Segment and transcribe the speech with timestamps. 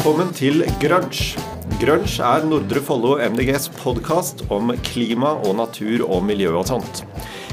[0.00, 1.36] Velkommen til Grunge.
[1.76, 7.02] Grunge er Nordre Follo MDGs podkast om klima og natur og miljø og sånt.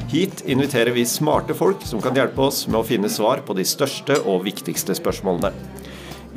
[0.07, 3.67] Hit inviterer vi smarte folk som kan hjelpe oss med å finne svar på de
[3.67, 5.51] største og viktigste spørsmålene.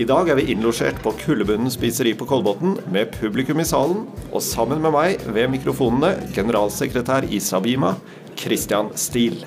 [0.03, 4.43] I dag er vi innlosjert på Kullebunnen spiseri på Kolbotn med publikum i salen, og
[4.43, 7.95] sammen med meg ved mikrofonene generalsekretær i Sabima,
[8.35, 9.47] Christian Steele.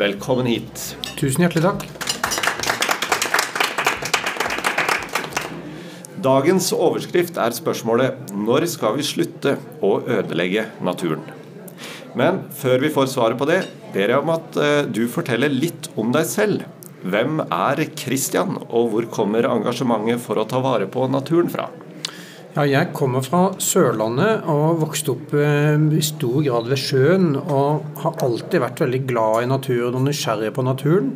[0.00, 0.94] Velkommen hit.
[1.20, 1.99] Tusen hjertelig takk.
[6.20, 11.22] Dagens overskrift er spørsmålet 'Når skal vi slutte å ødelegge naturen?'
[12.14, 13.62] Men før vi får svaret på det,
[13.94, 16.64] ber jeg om at eh, du forteller litt om deg selv.
[17.00, 21.70] Hvem er Christian, og hvor kommer engasjementet for å ta vare på naturen fra?
[22.56, 27.32] Ja, jeg kommer fra Sørlandet og vokste opp eh, i stor grad ved sjøen.
[27.38, 31.14] Og har alltid vært veldig glad i naturen og nysgjerrig på naturen.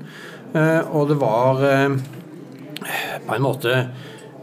[0.55, 1.61] Eh, og det var
[3.27, 3.77] på en måte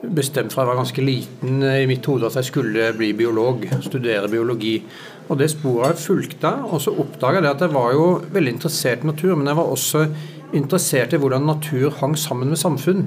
[0.02, 4.30] bestemt fra jeg var ganske liten i mitt hode at jeg skulle bli biolog, studere
[4.32, 4.80] biologi.
[5.30, 6.66] Og det sporet fulgte jeg.
[6.68, 9.76] Og så oppdaga jeg at jeg var jo veldig interessert i natur, men jeg var
[9.76, 10.06] også
[10.58, 13.06] interessert i hvordan natur hang sammen med samfunn.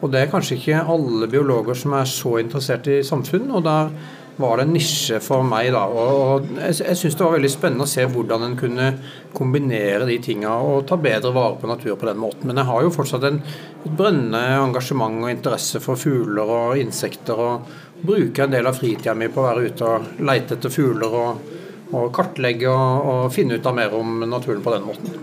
[0.00, 3.50] Og det er kanskje ikke alle biologer som er så interessert i samfunn.
[3.50, 3.92] og der
[4.40, 5.70] var det en nisje for meg.
[5.74, 8.88] da, og Jeg, jeg syns det var veldig spennende å se hvordan en kunne
[9.36, 12.48] kombinere de tinga og ta bedre vare på natur på den måten.
[12.48, 13.40] Men jeg har jo fortsatt en,
[13.84, 17.40] et brennende engasjement og interesse for fugler og insekter.
[17.40, 21.18] Og bruker en del av fritida mi på å være ute og leite etter fugler
[21.24, 21.50] og,
[21.92, 25.20] og kartlegge og, og finne ut av mer om naturen på den måten.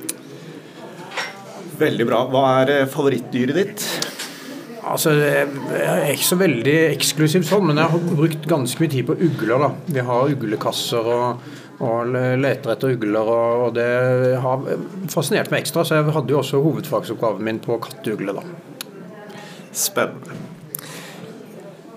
[1.78, 2.24] Veldig bra.
[2.32, 3.90] Hva er eh, favorittdyret ditt?
[4.88, 9.08] Altså, Jeg er ikke så veldig eksklusiv sånn, men jeg har brukt ganske mye tid
[9.08, 9.58] på ugler.
[9.64, 9.72] da.
[9.86, 11.48] Vi har uglekasser og,
[11.84, 13.88] og leter etter ugler, og, det
[14.44, 14.68] har
[15.14, 15.86] fascinert meg ekstra.
[15.86, 18.38] Så jeg hadde jo også hovedfagsoppgaven min på katteugle.
[18.40, 18.46] da.
[19.72, 20.44] Spennende.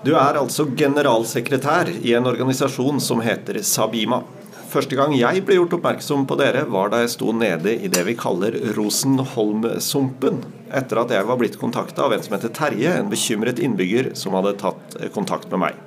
[0.01, 4.23] Du er altså generalsekretær i en organisasjon som heter Sabima.
[4.71, 8.01] Første gang jeg ble gjort oppmerksom på dere, var da jeg sto nede i det
[8.07, 10.39] vi kaller Rosenholmsumpen,
[10.73, 14.35] etter at jeg var blitt kontakta av en som heter Terje, en bekymret innbygger som
[14.37, 15.79] hadde tatt kontakt med meg.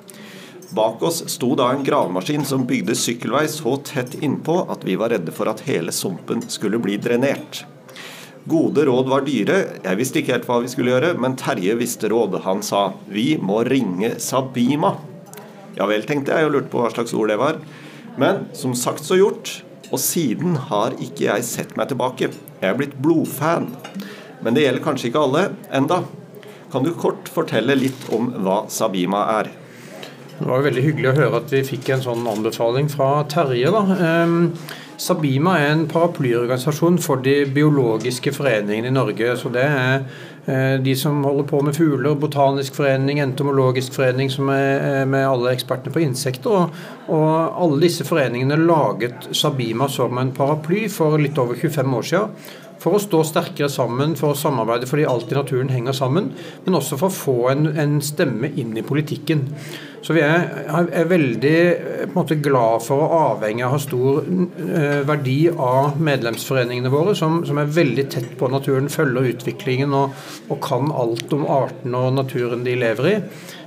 [0.75, 5.12] Bak oss sto da en gravemaskin som bygde sykkelvei så tett innpå at vi var
[5.15, 7.62] redde for at hele sumpen skulle bli drenert.
[8.44, 12.11] Gode råd var dyre, jeg visste ikke helt hva vi skulle gjøre, men Terje visste
[12.12, 12.41] råd.
[12.44, 14.97] Han sa vi må ringe Sabima.
[15.78, 17.62] Ja vel, tenkte jeg og lurte på hva slags ord det var.
[18.21, 19.62] Men som sagt så gjort,
[19.93, 22.28] og siden har ikke jeg sett meg tilbake.
[22.61, 23.71] Jeg er blitt blodfan.
[24.44, 26.03] Men det gjelder kanskje ikke alle enda.
[26.72, 29.53] Kan du kort fortelle litt om hva Sabima er?
[30.34, 33.71] Det var jo veldig hyggelig å høre at vi fikk en sånn anbefaling fra Terje.
[33.71, 33.84] da.
[34.27, 34.50] Um,
[35.00, 39.37] Sabima er en paraplyorganisasjon for de biologiske foreningene i Norge.
[39.37, 40.05] så Det er
[40.47, 45.50] eh, de som holder på med fugler, botanisk forening, entomologisk forening, som er med alle
[45.55, 46.71] ekspertene på insekter.
[47.09, 47.31] Og
[47.65, 52.99] alle disse foreningene laget Sabima som en paraply for litt over 25 år siden for
[52.99, 56.31] å stå sterkere sammen, for å samarbeide fordi alt i naturen henger sammen,
[56.67, 59.47] men også for å få en, en stemme inn i politikken.
[60.05, 61.59] Så vi er, er veldig
[62.12, 67.41] måte, glad for og avhengig av å ha stor eh, verdi av medlemsforeningene våre, som,
[67.49, 70.12] som, er veldig tett på naturen, følger utviklingen og,
[70.53, 73.19] og kan alt om artene og naturen de lever i.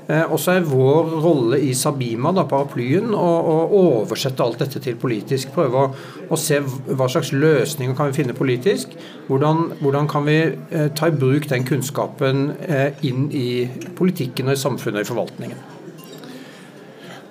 [0.08, 4.82] Eh, og så er vår rolle i Sabima, da, paraplyen, å, å oversette alt dette
[4.84, 5.52] til politisk.
[5.56, 5.90] Prøve å,
[6.30, 8.96] å, se hva slags løsninger kan vi finne politisk.
[9.28, 13.50] Hvordan, hvordan kan vi eh, ta i bruk den kunnskapen eh, inn i
[13.98, 15.77] politikken og i samfunnet og i forvaltningen.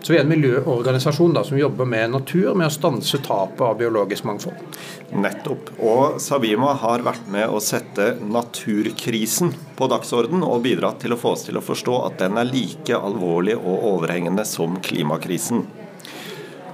[0.07, 3.73] Så vi er en miljøorganisasjon da, som jobber med natur, med å stanse tapet av
[3.81, 4.77] biologisk mangfold.
[5.19, 5.73] Nettopp.
[5.83, 11.33] Og Sabima har vært med å sette naturkrisen på dagsorden og bidratt til å få
[11.35, 15.67] oss til å forstå at den er like alvorlig og overhengende som klimakrisen.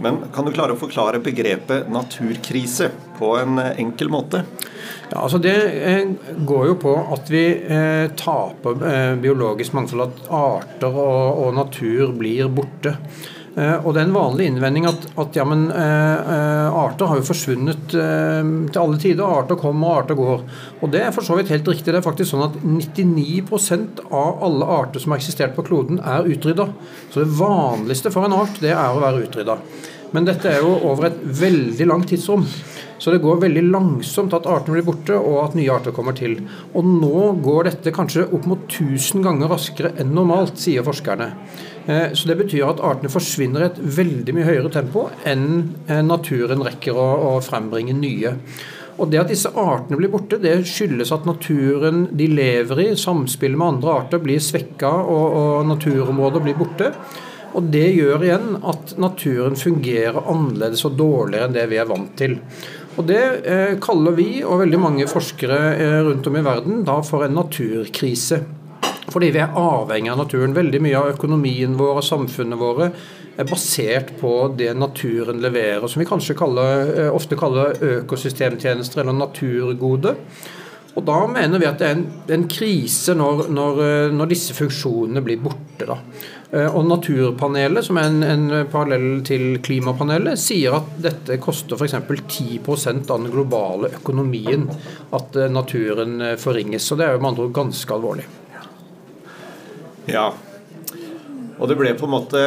[0.03, 2.91] Men kan du klare å forklare begrepet naturkrise
[3.21, 4.43] på en enkel måte?
[5.13, 5.53] Ja, altså Det
[5.93, 6.09] eh,
[6.49, 12.49] går jo på at vi eh, taper eh, biologisk mangfold, at arter og, natur blir
[12.53, 12.97] borte.
[13.53, 18.79] Og det er en vanlig innvending at, at ja, men, arter har jo forsvunnet til
[18.81, 19.21] alle tider.
[19.29, 20.47] Arter kommer og arter går.
[20.81, 21.93] Og det er for så vidt helt riktig.
[21.93, 26.33] Det er faktisk sånn at 99% av alle arter som har eksistert på kloden, er
[26.33, 26.71] utrydda.
[27.13, 29.59] Så det vanligste for en art, det er å være utrydda.
[30.13, 32.45] Men dette er jo over et veldig langt tidsrom.
[33.03, 36.37] Så det går veldig langsomt at artene blir borte, og at nye arter kommer til.
[36.77, 41.33] Og nå går dette kanskje opp mot 1000 ganger raskere enn normalt, sier forskerne.
[41.87, 45.49] Eh, så det betyr at artene forsvinner i et veldig mye høyere tempo enn
[45.89, 48.37] eh, naturen rekker å, frembringe nye.
[49.03, 53.59] Og det at disse artene blir borte, det skyldes at naturen de lever i, samspillet
[53.59, 56.93] med andre arter, blir svekka og, og naturområder blir borte.
[57.53, 62.15] Og det gjør igjen at naturen fungerer annerledes og dårligere enn det vi er vant
[62.19, 62.39] til.
[62.97, 66.99] Og Det eh, kaller vi, og veldig mange forskere eh, rundt om i verden, da
[67.05, 68.43] for en naturkrise.
[69.13, 70.57] Fordi vi er avhengig av naturen.
[70.57, 72.91] Veldig mye av økonomien vår og samfunnet våre
[73.41, 79.17] er basert på det naturen leverer, som vi kanskje kaller, eh, ofte kaller økosystemtjenester eller
[79.17, 80.17] naturgode.
[80.93, 82.07] Og Da mener vi at det er en,
[82.37, 85.87] en krise når, når, eh, når, disse funksjonene blir borte.
[85.89, 85.97] Da.
[86.53, 91.97] Eh, og Naturpanelet, som er en, en parallell til klimapanelet, sier at dette koster f.eks.
[91.97, 94.69] 10% av den globale økonomien
[95.17, 96.87] at naturen forringes.
[96.87, 98.29] Så det er jo med andre ord ganske alvorlig.
[100.11, 100.29] Ja,
[101.63, 102.41] og det ble på en måte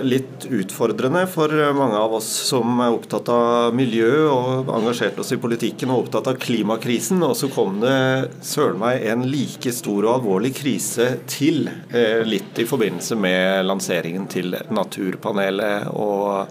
[0.00, 5.40] litt utfordrende for mange av oss som er opptatt av miljø og engasjerte oss i
[5.42, 7.20] politikken og opptatt av klimakrisen.
[7.26, 12.56] Og så kom det søren meg en like stor og alvorlig krise til, eh, litt
[12.56, 15.92] i forbindelse med lanseringen til Naturpanelet.
[15.92, 16.48] og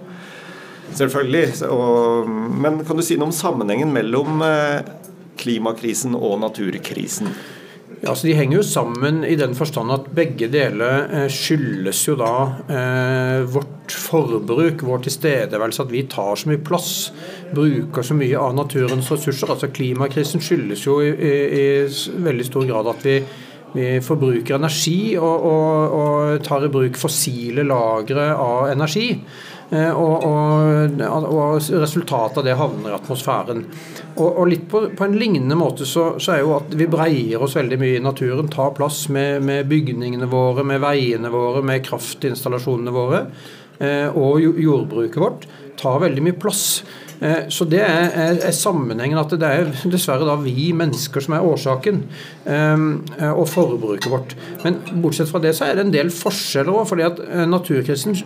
[0.93, 1.63] Selvfølgelig.
[1.71, 4.85] Og, men kan du si noe om sammenhengen mellom eh,
[5.41, 7.33] klimakrisen og naturkrisen?
[8.01, 12.15] Ja, så De henger jo sammen i den forstand at begge deler eh, skyldes jo
[12.17, 12.31] da
[12.65, 17.11] eh, vårt forbruk, vår tilstedeværelse, at vi tar så mye plass,
[17.53, 19.53] bruker så mye av naturens ressurser.
[19.53, 21.31] Altså Klimakrisen skyldes jo i, i,
[21.61, 23.19] i veldig stor grad at vi,
[23.75, 29.11] vi forbruker energi og, og, og tar i bruk fossile lagre av energi.
[29.71, 33.63] Eh, og, og, og, resultatet av det havner i atmosfæren.
[34.17, 37.43] Og, og litt på, på, en lignende måte så, så, er jo at vi breier
[37.43, 38.51] oss veldig mye i naturen.
[38.51, 43.25] Tar plass med, med bygningene våre, med veiene våre, med kraftinstallasjonene våre.
[43.81, 45.47] Eh, og jordbruket vårt
[45.81, 46.65] tar veldig mye plass.
[47.21, 51.35] Eh, så det er, er, er, sammenhengen at det er dessverre da vi mennesker som
[51.37, 51.99] er årsaken,
[52.49, 52.85] eh,
[53.29, 54.35] og forbruket vårt.
[54.63, 56.87] Men bortsett fra det så er det en del forskjeller òg.
[56.89, 58.17] fordi at eh, naturkrisen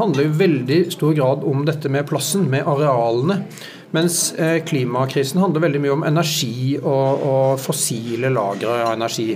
[0.00, 3.44] handler i veldig stor grad om dette med plassen, med arealene.
[3.90, 4.28] Mens
[4.68, 9.32] klimakrisen handler veldig mye om energi og, og fossile lagre av energi.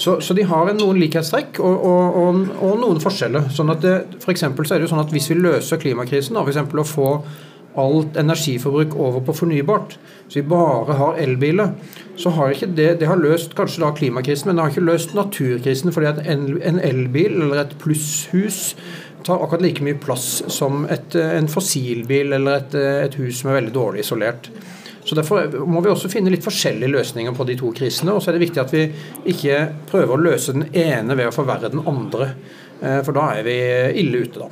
[0.00, 3.50] Så, så, de har noen likhetstrekk og, og, og, og noen forskjeller.
[3.52, 6.62] Sånn at det, for så er det sånn at Hvis vi løser klimakrisen, da, f.eks.
[6.72, 7.10] å få
[7.80, 9.92] alt energiforbruk over på fornybart,
[10.26, 11.74] så vi bare har elbiler,
[12.18, 15.14] så har ikke det Det har løst kanskje da klimakrisen, men det har ikke løst
[15.14, 15.92] naturkrisen.
[15.92, 18.74] fordi at en elbil eller et plusshus
[19.24, 22.74] tar akkurat like mye plass som et, en fossilbil eller et,
[23.04, 24.50] et hus som er veldig dårlig isolert.
[25.04, 28.14] Så Derfor må vi også finne litt forskjellige løsninger på de to krisene.
[28.14, 28.86] Og så er det viktig at vi
[29.32, 29.60] ikke
[29.90, 32.34] prøver å løse den ene ved å forverre den andre.
[32.80, 33.56] Eh, for da er vi
[34.02, 34.50] ille ute, da.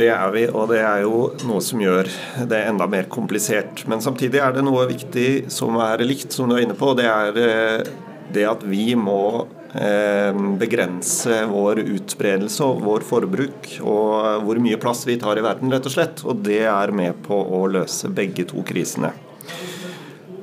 [0.00, 2.08] Det er vi, og det er jo noe som gjør
[2.48, 3.82] det enda mer komplisert.
[3.90, 6.94] Men samtidig er det noe viktig som er likt, som du er inne på.
[6.96, 7.90] Det er eh,
[8.32, 15.14] det at vi må begrense vår utbredelse og vår forbruk og hvor mye plass vi
[15.20, 16.24] tar i verden, rett og slett.
[16.26, 19.12] Og det er med på å løse begge to krisene.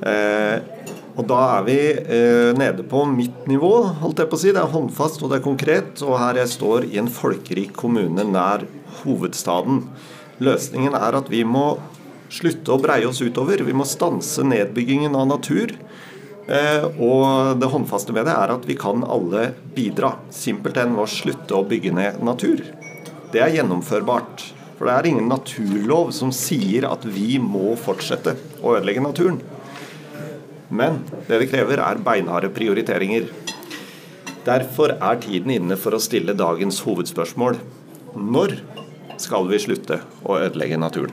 [0.00, 0.56] Eh,
[1.18, 1.78] og da er vi
[2.56, 4.52] nede på mitt nivå, holdt jeg på å si.
[4.54, 6.02] Det er håndfast og det er konkret.
[6.06, 8.64] Og her jeg står i en folkerik kommune nær
[9.02, 9.82] hovedstaden.
[10.38, 11.72] Løsningen er at vi må
[12.32, 13.64] slutte å breie oss utover.
[13.66, 15.74] Vi må stanse nedbyggingen av natur.
[16.48, 20.14] Eh, og det håndfaste med det er at vi kan alle bidra.
[20.32, 22.62] Simpelthen ved å slutte å bygge ned natur.
[23.32, 24.46] Det er gjennomførbart.
[24.78, 29.40] For det er ingen naturlov som sier at vi må fortsette å ødelegge naturen.
[30.68, 33.26] Men det det krever, er beinharde prioriteringer.
[34.46, 37.58] Derfor er tiden inne for å stille dagens hovedspørsmål.
[38.14, 38.54] Når
[39.20, 41.12] skal vi slutte å ødelegge naturen?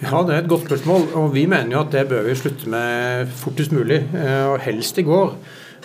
[0.00, 1.08] Ja, Det er et godt spørsmål.
[1.14, 4.98] og Vi mener jo at det bør vi slutte med fortest mulig, eh, og helst
[4.98, 5.34] i går.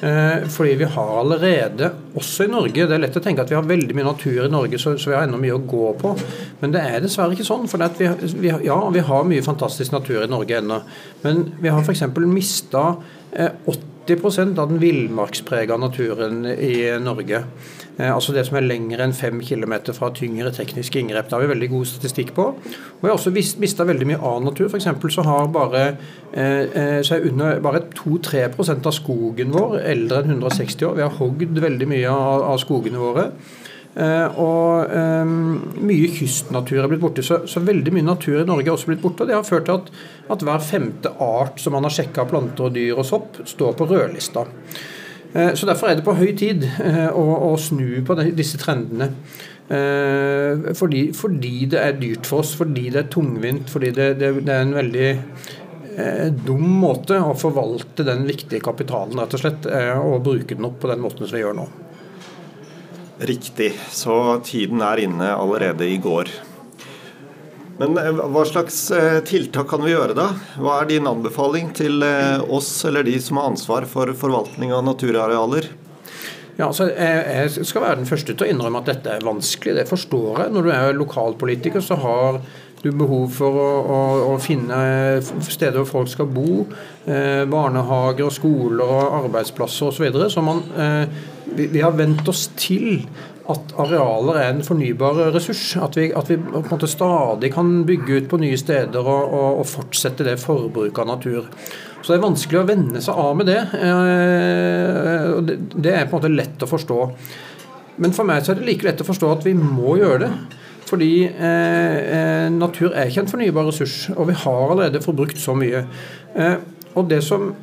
[0.01, 3.55] Eh, fordi vi har allerede, også i Norge Det er lett å tenke at vi
[3.55, 6.11] har veldig mye natur i Norge, så, vi har ennå mye å gå på.
[6.61, 7.67] Men det er dessverre ikke sånn.
[7.67, 10.81] for vi, Ja, vi har mye fantastisk natur i Norge ennå.
[11.23, 12.03] Men vi har f.eks.
[12.27, 12.97] mista
[13.35, 17.43] 80% av den villmarksprega naturen i Norge.
[17.97, 21.29] Eh, altså det som er lengre enn fem km fra tyngre tekniske inngrep.
[21.29, 22.47] Det har vi veldig god statistikk på.
[22.51, 24.67] Og vi har også mista veldig mye annen natur.
[24.67, 24.89] F.eks.
[25.15, 25.83] så har bare,
[26.33, 30.97] eh, eh, så er under, bare 2-3% av skogen vår eldre enn 160 år.
[30.99, 33.29] Vi har hogd veldig mye av skogene våre.
[33.95, 35.53] Uh, og um,
[35.87, 37.23] mye kystnatur er blitt borte.
[37.23, 39.23] Så, så, veldig mye natur i Norge er også blitt borte.
[39.23, 39.87] og Det har ført til at,
[40.35, 43.87] at hver femte art som man har sjekka planter og dyr og sopp, står på
[43.93, 44.45] rødlista.
[45.35, 46.61] Så Derfor er det på høy tid
[47.11, 49.09] å, å snu på disse trendene.
[49.67, 54.53] Fordi, fordi, det er dyrt for oss, fordi det er tungvint, fordi det, det, det
[54.55, 59.67] er en veldig eh, dum måte å forvalte den viktige kapitalen, rett og slett,
[59.99, 61.67] og bruke den opp på den måten som vi gjør nå.
[63.19, 63.71] Riktig.
[63.91, 66.31] Så tiden er inne allerede i går.
[67.79, 70.29] Men eh, hva slags eh, tiltak kan vi gjøre da?
[70.59, 74.85] Hva er din anbefaling til eh, oss eller de som har ansvar for forvaltning av
[74.87, 75.67] naturarealer?
[76.55, 79.73] Ja, altså, jeg skal være den første til å innrømme at dette er vanskelig.
[79.75, 80.53] Det forstår jeg.
[80.55, 82.39] Når du er lokalpolitiker, så har
[82.79, 84.77] du behov for å, å, å finne
[85.43, 86.63] steder hvor folk skal bo.
[87.11, 89.97] Eh, barnehager, skoler, og arbeidsplasser osv.
[89.97, 90.29] Så, videre.
[90.31, 93.05] så man, eh, vi, vi, har vent oss til
[93.51, 95.75] at arealer er en fornybar ressurs.
[95.81, 99.33] At vi, at vi på en måte stadig kan bygge ut på nye steder og,
[99.33, 101.49] og, og fortsette det forbruket av natur.
[102.01, 103.61] Så det er vanskelig å venne seg av med det.
[103.81, 106.99] Eh, det er på en måte lett å forstå.
[108.01, 110.31] Men for meg så er det like lett å forstå at vi må gjøre det.
[110.85, 115.55] Fordi eh, eh, natur er ikke en fornybar ressurs, og vi har allerede forbrukt så
[115.57, 115.81] mye.
[116.37, 116.57] Eh,
[116.93, 117.53] og det som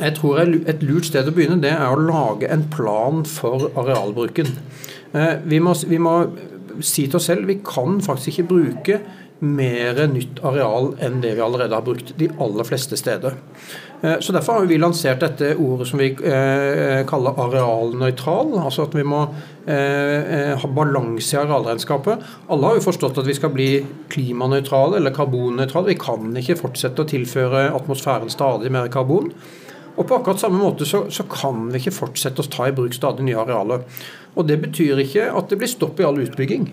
[0.00, 4.48] jeg tror et lurt sted å begynne, det er å lage en plan for arealbruken.
[5.12, 6.14] Eh, vi må, vi må
[6.80, 9.02] si til oss selv vi kan faktisk ikke bruke
[9.42, 13.36] mer nytt areal enn det vi allerede har brukt de aller fleste steder.
[14.00, 18.56] Eh, så Derfor har vi lansert dette ordet som vi eh, kaller arealnøytral.
[18.62, 19.26] Altså at vi må
[19.62, 22.24] ha balanse i arealregnskapet.
[22.50, 23.68] Alle har jo forstått at vi skal bli
[24.10, 25.92] klimanøytrale eller karbonnøytrale.
[25.92, 29.30] Vi kan ikke fortsette å tilføre atmosfæren stadig mer karbon.
[29.92, 32.94] Og på akkurat samme måte så, så, kan vi ikke fortsette å ta i bruk
[32.96, 33.84] stadig nye arealer.
[34.32, 36.70] Og Det betyr ikke at det blir stopp i all utbygging,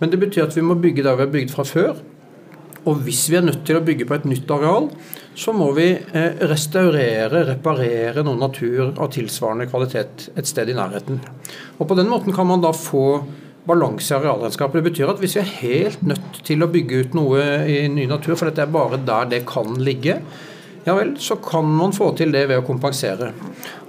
[0.00, 2.02] men det betyr at vi må bygge der vi har bygd fra før.
[2.88, 4.86] Og hvis vi er nødt til å bygge på et nytt areal,
[5.38, 11.20] så må vi eh, restaurere, reparere noe natur av tilsvarende kvalitet et sted i nærheten.
[11.78, 13.22] Og På den måten kan man da få
[13.68, 14.80] balanse i arealregnskapet.
[14.80, 18.06] Det betyr at hvis vi er helt nødt til å bygge ut noe i ny
[18.08, 20.20] natur, for dette er bare der det kan ligge,
[20.88, 23.30] ja vel, så kan man få til det ved å kompensere.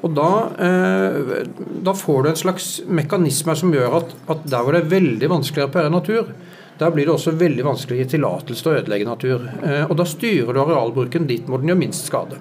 [0.03, 0.29] Og da,
[0.59, 1.47] eh,
[1.85, 5.29] da får du en slags mekanisme som gjør at, at, der hvor det er veldig
[5.31, 6.33] vanskelig å reparere natur,
[6.79, 9.47] der blir det også veldig vanskelig å gi tillatelse til å ødelegge natur.
[9.63, 12.39] Eh, og da styrer du arealbruken dit hvor den gjør minst skade.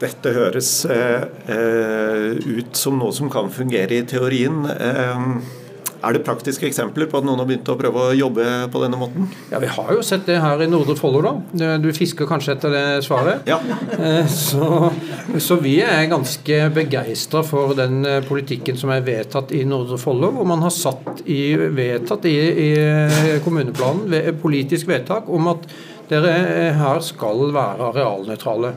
[0.00, 4.66] Dette høres eh, eh ut som noe som kan fungere i teorien.
[4.72, 5.64] Eh,
[6.06, 9.00] er det praktiske eksempler på at noen har begynt å prøve å jobbe på denne
[9.00, 9.28] måten?
[9.50, 11.76] Ja, Vi har jo sett det her i Nordre Follo, da.
[11.82, 13.48] Du fisker kanskje etter det svaret?
[13.48, 13.58] Ja.
[13.96, 14.90] Eh, så,
[15.42, 20.30] så vi er ganske begeistra for den eh, politikken som er vedtatt i Nordre Follo,
[20.36, 22.36] hvor man har satt i, vedtatt i,
[22.68, 22.70] i
[23.44, 25.66] kommuneplanen politisk vedtak om at
[26.10, 28.72] dere her skal være arealnøytrale.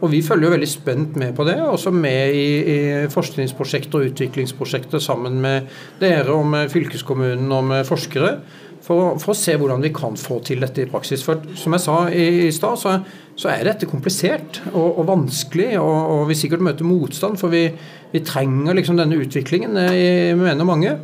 [0.00, 2.78] Og Vi følger jo veldig spent med på det, også med i, i
[3.12, 5.68] forskningsprosjekter og utviklingsprosjekter sammen med
[6.00, 8.38] dere og med fylkeskommunen og med forskere.
[8.80, 11.20] For, for, å se hvordan vi kan få til dette i praksis.
[11.26, 12.94] For Som jeg sa i, i stad, så,
[13.36, 17.36] så, er dette komplisert og, og vanskelig, og, og, vi sikkert møter motstand.
[17.40, 17.66] For vi,
[18.14, 20.96] vi trenger liksom denne utviklingen, eh, mener mange.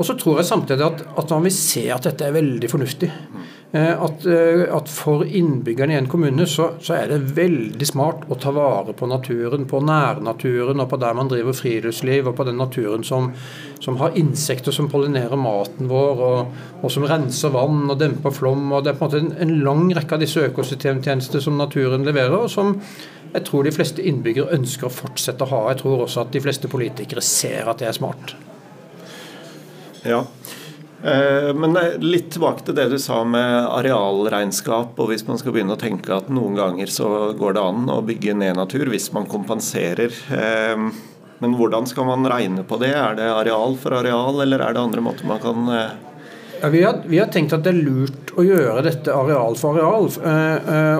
[0.00, 3.10] Og så tror jeg samtidig at, at man vil se at dette er veldig fornuftig.
[3.72, 8.24] Eh, at, eh, at, for innbyggerne i en kommune så, så, er det veldig smart
[8.26, 12.48] å ta vare på naturen, på nærnaturen og på der man driver friluftsliv, og på
[12.48, 13.28] den naturen som,
[13.78, 18.66] som har insekter som pollinerer maten vår, og, og, som renser vann og demper flom.
[18.74, 22.02] og Det er på en måte en, en lang rekke av disse økosystemtjenester som naturen
[22.08, 22.74] leverer, og som
[23.30, 25.66] jeg tror de fleste innbyggere ønsker å fortsette å ha.
[25.70, 28.34] Jeg tror også at de fleste politikere ser at det er smart.
[30.02, 30.24] Ja,
[31.00, 34.98] men litt tilbake til det du sa med arealregnskap.
[35.00, 38.02] og Hvis man skal begynne å tenke at noen ganger så går det an å
[38.04, 40.12] bygge ned natur hvis man kompenserer.
[40.36, 40.90] Eh,
[41.40, 42.92] men hvordan skal man regne på det?
[42.92, 46.09] Er det areal for areal, eller er det andre måter man kan eh,
[46.60, 49.78] ja, vi, har, vi, har, tenkt at det er lurt å gjøre dette areal for
[49.78, 50.10] areal.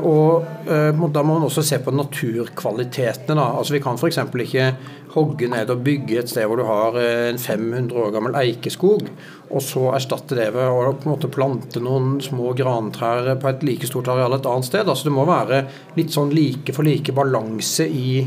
[0.07, 0.71] og
[1.13, 3.37] Da må man også se på naturkvalitetene.
[3.37, 3.51] Da.
[3.61, 4.19] Altså Vi kan f.eks.
[4.25, 4.71] ikke
[5.15, 9.09] hogge ned og bygge et sted hvor du har en 500 år gammel eikeskog,
[9.51, 13.65] og så erstatte det ved å på en måte plante noen små grantrær på et
[13.67, 14.87] like stort areal et annet sted.
[14.87, 15.65] Altså Det må være
[15.99, 18.23] litt sånn like for like balanse i,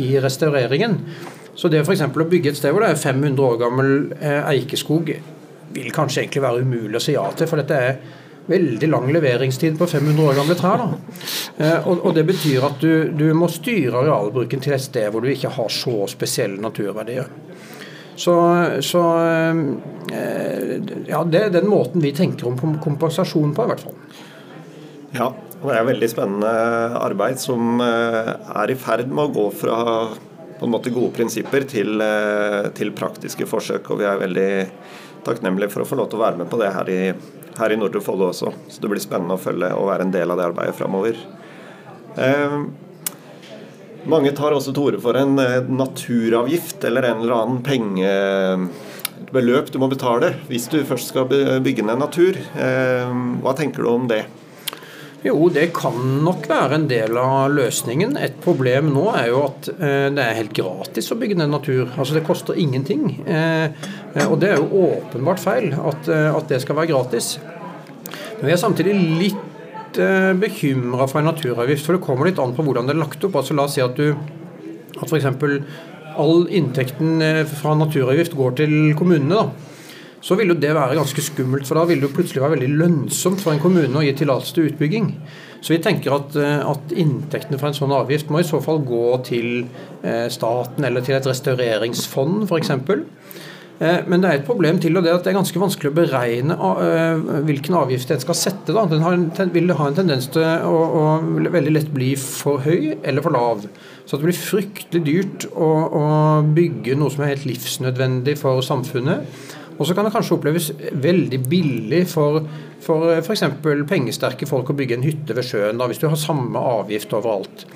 [0.00, 0.98] i restaureringen.
[1.54, 2.02] Så det f.eks.
[2.10, 5.14] å bygge et sted hvor det er 500 år gammel eikeskog,
[5.74, 7.50] vil kanskje egentlig være umulig å si ja til.
[7.50, 7.98] For dette er
[8.46, 10.84] veldig lang leveringstid på 500 år gamle trær.
[11.56, 15.24] Eh, og, og, det betyr at du, du må styre arealbruken til et sted hvor
[15.24, 17.30] du ikke har så spesielle naturverdier.
[18.16, 18.34] Så,
[18.84, 19.02] så
[20.14, 20.76] eh,
[21.08, 23.96] ja, det er den måten vi tenker om kompensasjon på, i hvert fall.
[25.14, 25.32] Ja,
[25.64, 26.52] og det er veldig spennende
[27.00, 28.30] arbeid som eh,
[28.62, 29.80] er i ferd med å gå fra
[30.54, 33.90] på en måte gode prinsipper til, eh, til praktiske forsøk.
[33.90, 34.50] Og vi er veldig
[35.26, 37.00] takknemlige for å få lov til å være med på det her i,
[37.58, 38.48] her i Nordre Follo også.
[38.68, 41.14] Så det blir spennende å følge og være en del av det arbeidet framover.
[42.20, 42.58] Eh,
[44.10, 49.78] mange tar også til orde for en eh, naturavgift eller en eller annen pengebeløp du
[49.82, 51.24] må betale hvis du først skal
[51.64, 52.32] bygge ned natur.
[52.38, 53.10] Eh,
[53.44, 54.24] hva tenker du om det?
[55.24, 58.18] Jo, det kan nok være en del av løsningen.
[58.20, 61.86] Et problem nå er jo at eh, det er helt gratis å bygge ned natur.
[61.96, 63.06] Altså Det koster ingenting.
[63.24, 63.72] Eh,
[64.26, 67.38] og det er jo åpenbart feil at, eh, det skal være gratis.
[68.36, 72.52] Men vi er samtidig litt eh, bekymra for en naturavgift, for det kommer litt an
[72.52, 73.40] på hvordan det er lagt opp.
[73.40, 75.30] Altså La oss si at du at f.eks.
[76.20, 79.40] all inntekten eh, fra naturavgift går til kommunene.
[79.40, 79.73] da
[80.24, 81.68] så vil jo det være ganske skummelt.
[81.68, 84.56] For da vil det jo plutselig være veldig lønnsomt for en kommune å gi tillatelse
[84.56, 85.10] til utbygging.
[85.64, 88.82] Så vi tenker at, eh, at, inntektene fra en sånn avgift må i så fall
[88.84, 89.66] gå til
[90.04, 92.72] eh, staten eller til et restaureringsfond f.eks.
[93.80, 95.96] Eh, men det er et problem til, og det at det er ganske vanskelig å
[95.96, 96.56] beregne
[97.48, 98.76] hvilken avgift en skal sette.
[98.76, 98.84] Da.
[98.92, 101.02] Den en, vil ha en tendens til å, å,
[101.48, 103.66] veldig lett bli for høy eller for lav.
[104.04, 105.68] Så det blir fryktelig dyrt å,
[106.00, 106.06] å
[106.44, 109.28] bygge noe som er helt livsnødvendig for samfunnet.
[109.74, 110.70] Og så kan det kanskje oppleves
[111.02, 112.44] veldig billig for
[112.84, 113.44] for f.eks.
[113.88, 117.66] pengesterke folk å bygge en hytte ved sjøen, da, hvis du har samme avgift overalt.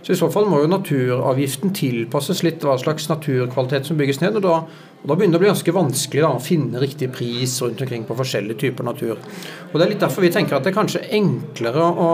[0.00, 4.38] Så I så fall må jo naturavgiften tilpasses litt hva slags naturkvalitet som bygges ned.
[4.38, 4.54] og Da,
[5.00, 8.06] og da begynner det å bli ganske vanskelig da, å finne riktig pris rundt omkring
[8.08, 9.20] på forskjellige typer natur.
[9.70, 12.10] Og Det er litt derfor vi tenker at det er kanskje enklere å,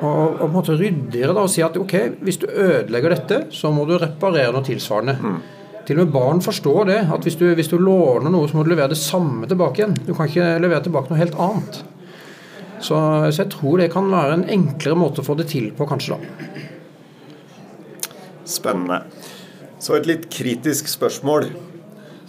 [0.00, 3.72] og, på en måte ryddigere da, å si at ok, hvis du ødelegger dette, så
[3.74, 5.18] må du reparere noe tilsvarende.
[5.20, 5.40] Mm.
[5.88, 6.98] Til og med barn forstår det.
[7.14, 9.96] At hvis du, hvis du, låner noe, så må du levere det samme tilbake igjen.
[10.06, 11.80] Du kan ikke levere tilbake noe helt annet.
[12.80, 15.88] Så, så jeg tror det kan være en enklere måte å få det til på,
[15.88, 16.20] kanskje, da.
[18.50, 19.02] Spennende.
[19.80, 21.50] Så et litt kritisk spørsmål.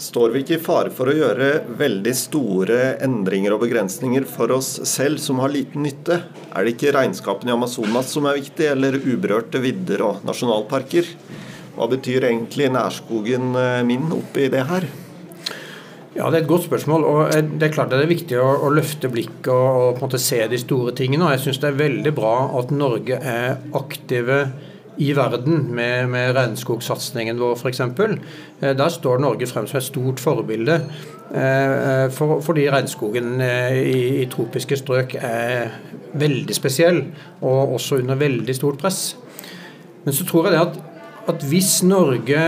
[0.01, 4.69] Står vi ikke i fare for å gjøre veldig store endringer og begrensninger for oss
[4.89, 6.17] selv som har liten nytte?
[6.49, 11.11] Er det ikke regnskapene i Amazonas som er viktig, eller uberørte vidder og nasjonalparker?
[11.81, 14.83] Hva betyr egentlig nærskogen eh, min oppi det her?
[16.13, 17.03] Ja, Det er et godt spørsmål.
[17.03, 20.03] og eh, Det er klart det er viktig å, å løfte blikket og, og, på
[20.03, 21.25] en måte se de store tingene.
[21.25, 24.37] og Jeg syns det er veldig bra at Norge er aktive
[25.01, 27.81] i verden med, med regnskogsatsingen vår f.eks.
[27.81, 30.77] Eh, der står Norge frem som et stort forbilde.
[31.31, 35.69] For, fordi regnskogen i, i tropiske strøk er
[36.19, 36.99] veldig spesiell,
[37.39, 39.13] og også under veldig stort press.
[40.03, 40.81] Men så tror jeg det at
[41.29, 42.41] at hvis Norge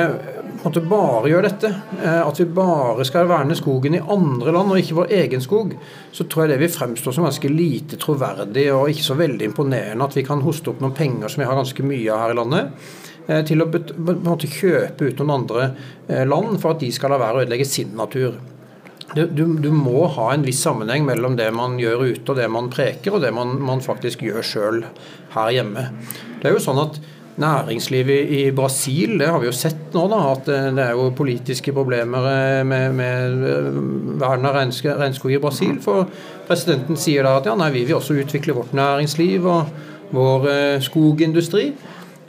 [0.63, 1.69] måtte bare gjør dette,
[2.01, 5.73] eh, at vi bare skal verne skogen i andre land og ikke vår egen skog,
[6.11, 10.07] så tror jeg det vil fremstå som ganske lite troverdig og ikke så veldig imponerende
[10.07, 12.39] at vi kan hoste opp noen penger som vi har ganske mye av her i
[12.39, 12.87] landet,
[13.27, 15.69] eh, til å måte, kjøpe ut noen andre
[16.07, 18.39] eh, land for at de skal la være å ødelegge sin natur.
[19.13, 22.47] Du, du, du, må ha en viss sammenheng mellom det man gjør ute og det
[22.49, 24.79] man preker, og det man, man faktisk gjør sjøl
[25.35, 25.89] her hjemme.
[26.39, 26.97] Det er jo sånn at
[27.41, 31.73] Næringslivet i Brasil, det har vi jo sett nå, da, at det er jo politiske
[31.73, 33.79] problemer eh, med, med eh,
[34.21, 35.79] vern av regnskog i Brasil.
[35.81, 36.05] For
[36.45, 39.73] presidenten sier da at ja, nei, vi vil også utvikle vårt næringsliv og
[40.13, 41.71] vår eh, skogindustri.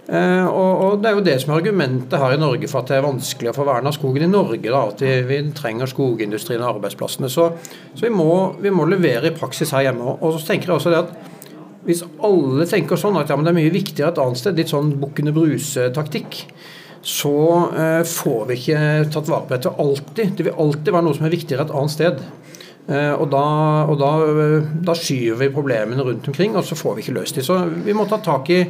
[0.08, 2.90] Eh, og, og, Det er jo det som er argumentet her i Norge for at
[2.92, 4.64] det er vanskelig å få verna skogen i Norge.
[4.64, 7.30] da, At vi, vi trenger skogindustrien og arbeidsplassene.
[7.32, 7.50] Så,
[7.94, 10.18] så vi, må, vi, må, levere i praksis her hjemme.
[10.20, 11.32] Og så tenker jeg også det at
[11.84, 14.94] hvis alle tenker sånn at ja, det er mye viktigere et annet sted, litt sånn
[15.02, 16.40] bukkene bruse-taktikk,
[17.04, 17.34] så
[17.76, 18.80] eh, får vi ikke
[19.12, 20.32] tatt vare på dette alltid.
[20.38, 22.22] Det vil alltid være noe som er viktigere et annet sted.
[22.88, 23.44] Eh, og, da,
[23.88, 27.36] og da, eh, da, skyver vi problemene rundt omkring, og så får vi ikke løst
[27.36, 27.44] dem.
[27.44, 28.62] Så vi må ta tak i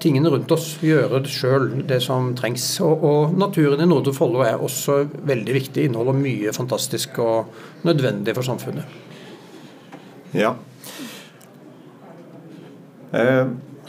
[0.00, 2.64] tingene rundt oss, gjøre det sjøl, det som trengs.
[2.84, 8.36] Og, og naturen i Nordre Follo er også veldig viktig, inneholder mye fantastisk og nødvendig
[8.36, 8.98] for samfunnet.
[10.32, 10.54] Ja,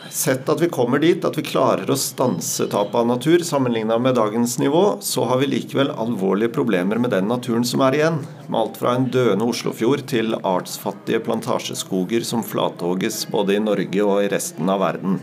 [0.10, 4.16] sett at vi kommer dit, at vi klarer å stanse tapet av natur sammenligna med
[4.18, 8.22] dagens nivå, så har vi likevel alvorlige problemer med den naturen som er igjen.
[8.48, 14.24] Med alt fra en døende Oslofjord til artsfattige plantasjeskoger som flathogges både i Norge og
[14.26, 15.20] i resten av verden.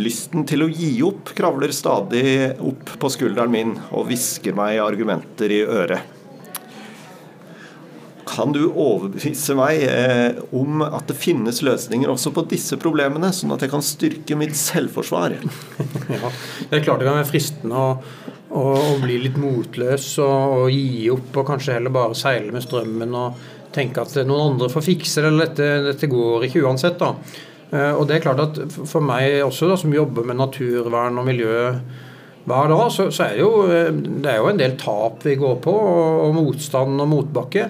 [0.00, 2.24] Lysten til å gi opp kravler stadig
[2.56, 6.19] opp på skulderen min og hvisker meg argumenter i øret.
[8.30, 13.54] Kan du overbevise meg eh, om at det finnes løsninger også på disse problemene, sånn
[13.56, 15.34] at jeg kan styrke mitt selvforsvar?
[16.14, 16.30] ja,
[16.70, 17.94] Det er klart det kan være fristende å,
[18.54, 22.66] å, å bli litt motløs og, og, gi opp og kanskje heller bare seile med
[22.66, 26.98] strømmen og tenke at noen andre får fikse det, eller dette, dette går ikke uansett.
[27.02, 27.14] da.
[27.70, 31.28] Eh, og det er klart at For meg også, da, som jobber med naturvern og
[31.28, 31.54] miljø
[32.50, 35.36] hver dag, så, så er det, jo, eh, det er jo en del tap vi
[35.38, 37.68] går på, og, og motstand og motbakke.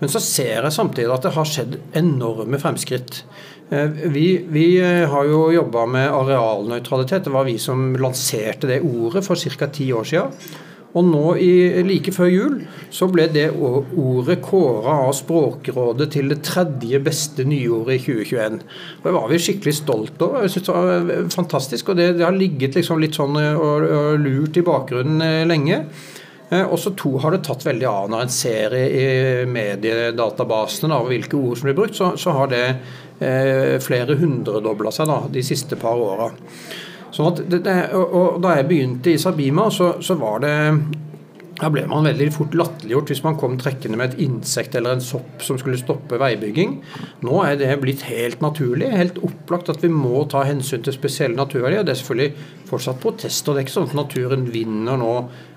[0.00, 3.22] Men så ser jeg samtidig at det har skjedd enorme fremskritt.
[3.70, 7.26] Eh, vi, vi har jo jobba med arealnøytralitet.
[7.28, 9.70] Det var vi som lanserte det ordet for ca.
[9.72, 10.54] ti år siden.
[10.94, 11.50] Og nå i,
[11.82, 12.58] like før jul
[12.94, 18.60] så ble det ordet kåra av Språkrådet til det tredje beste nyordet i 2021.
[19.00, 20.44] Og Det var vi skikkelig stolt over.
[20.44, 21.90] Jeg synes det var eh, fantastisk.
[21.90, 25.42] Og det, det har ligget liksom litt sånn eh, og, og lurt i bakgrunnen eh,
[25.50, 25.82] lenge.
[26.54, 29.06] Og så to har det tatt veldig av når en ser i
[29.48, 32.64] mediedatabasene av hvilke ord som blir brukt, så, så har det
[33.18, 36.28] eh, flere hundredobla seg da, de siste par åra.
[37.14, 40.54] Sånn og, Da jeg begynte i Sabima, så, så var det
[41.54, 45.04] da ble man veldig fort latterliggjort hvis man kom trekkende med et insekt eller en
[45.04, 46.80] sopp som skulle stoppe veibygging.
[47.26, 51.38] Nå er det blitt helt naturlig, helt opplagt at vi må ta hensyn til spesielle
[51.38, 51.86] naturverdier.
[51.86, 53.54] Det er selvfølgelig fortsatt protester.
[53.54, 55.53] Det er ikke sånn at naturen vinner nå eh,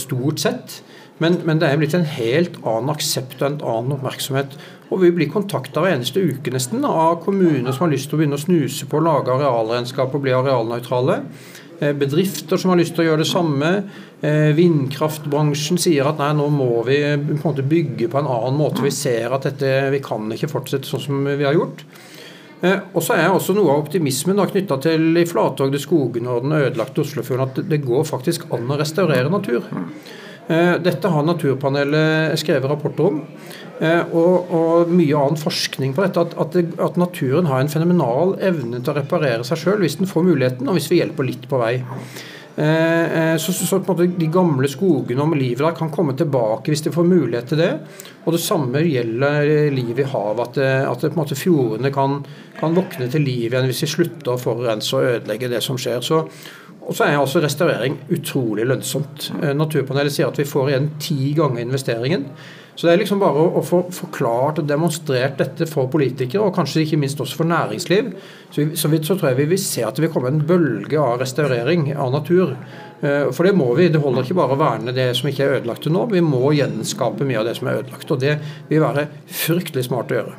[0.00, 0.80] stort sett.
[1.20, 4.54] Men, men, det er blitt en helt annen aksept og en annen oppmerksomhet
[4.90, 8.20] og vi blir kontakta hver eneste uke nesten av kommuner som har lyst til å
[8.20, 11.20] begynne å snuse på å lage arealregnskap og bli arealnøytrale.
[11.80, 13.70] Eh, bedrifter som har lyst til å gjøre det samme.
[14.20, 18.58] Eh, vindkraftbransjen sier at nei, nå må vi på en måte bygge på en annen
[18.58, 18.82] måte.
[18.84, 21.86] Vi ser at dette, vi kan ikke fortsette sånn som vi har gjort.
[22.60, 26.58] Eh, og så er også noe av optimismen knytta til de flatogde skogene og den
[26.58, 29.64] ødelagte Oslofjorden at det går faktisk an å restaurere natur.
[30.50, 33.20] Dette har Naturpanelet skrevet rapporter om.
[33.80, 38.34] Eh, og, og, mye annen forskning på dette, at, at, at, naturen har en fenomenal
[38.44, 41.46] evne til å reparere seg sjøl hvis den får muligheten, og hvis vi hjelper litt
[41.48, 41.78] på vei.
[42.56, 43.78] Eh, eh, så, så,
[44.18, 47.72] De gamle skogene om livet kan komme tilbake hvis de får mulighet til det.
[48.24, 50.58] Og Det samme gjelder livet i havet.
[50.60, 52.20] At, det, måte, fjordene kan,
[52.58, 56.02] kan, våkne til liv igjen hvis de slutter å forurense og ødelegge det som skjer.
[56.04, 56.24] Så,
[56.80, 59.30] og så er altså restaurering utrolig lønnsomt.
[59.54, 62.26] Naturpanelet sier at vi får igjen ti ganger investeringen.
[62.80, 66.86] Så det er liksom bare å, få forklart og demonstrert dette for politikere, og kanskje
[66.86, 68.14] ikke minst også for næringsliv.
[68.48, 70.96] Så, så, vidt så tror jeg vi vil se at det vil komme en bølge
[70.96, 72.54] av restaurering av natur.
[73.04, 73.90] Eh, for det må vi.
[73.92, 76.06] Det holder ikke bare å verne det som ikke er ødelagt til nå.
[76.08, 78.14] Vi må gjenskape mye av det som er ødelagt.
[78.16, 78.38] Og det
[78.70, 79.10] vil være
[79.42, 80.38] fryktelig smart å gjøre.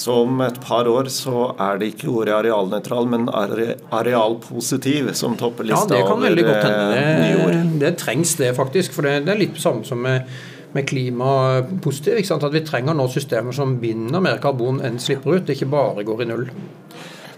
[0.00, 5.68] Så om et par år så er det ikke ordet arealnøytral, men arealpositiv som topper
[5.68, 7.44] lista over ja, det kan veldig godt hende.
[7.44, 8.96] Det, det trengs det, faktisk.
[8.96, 10.24] For det, det er litt på samme som med
[10.74, 12.20] med klimapositiv.
[12.34, 16.24] At vi trenger nå systemer som binder mer karbon enn slipper ut, ikke bare går
[16.24, 16.48] i null.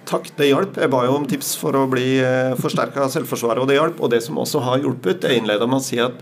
[0.07, 0.77] Takk, det hjalp.
[0.79, 2.09] Jeg ba jo om tips for å bli
[2.61, 4.01] forsterka av selvforsvar, og det hjalp.
[4.01, 6.21] Og det som også har hjulpet, jeg innleda med å si at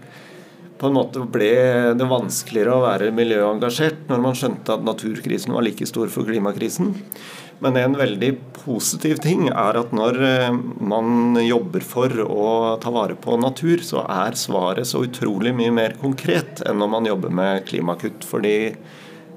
[0.80, 1.52] på en måte ble
[1.96, 6.90] det vanskeligere å være miljøengasjert når man skjønte at naturkrisen var like stor for klimakrisen.
[7.62, 12.48] Men en veldig positiv ting er at når eh, man jobber for å
[12.82, 17.10] ta vare på natur, så er svaret så utrolig mye mer konkret enn når man
[17.10, 18.26] jobber med klimakutt.
[18.26, 18.56] Fordi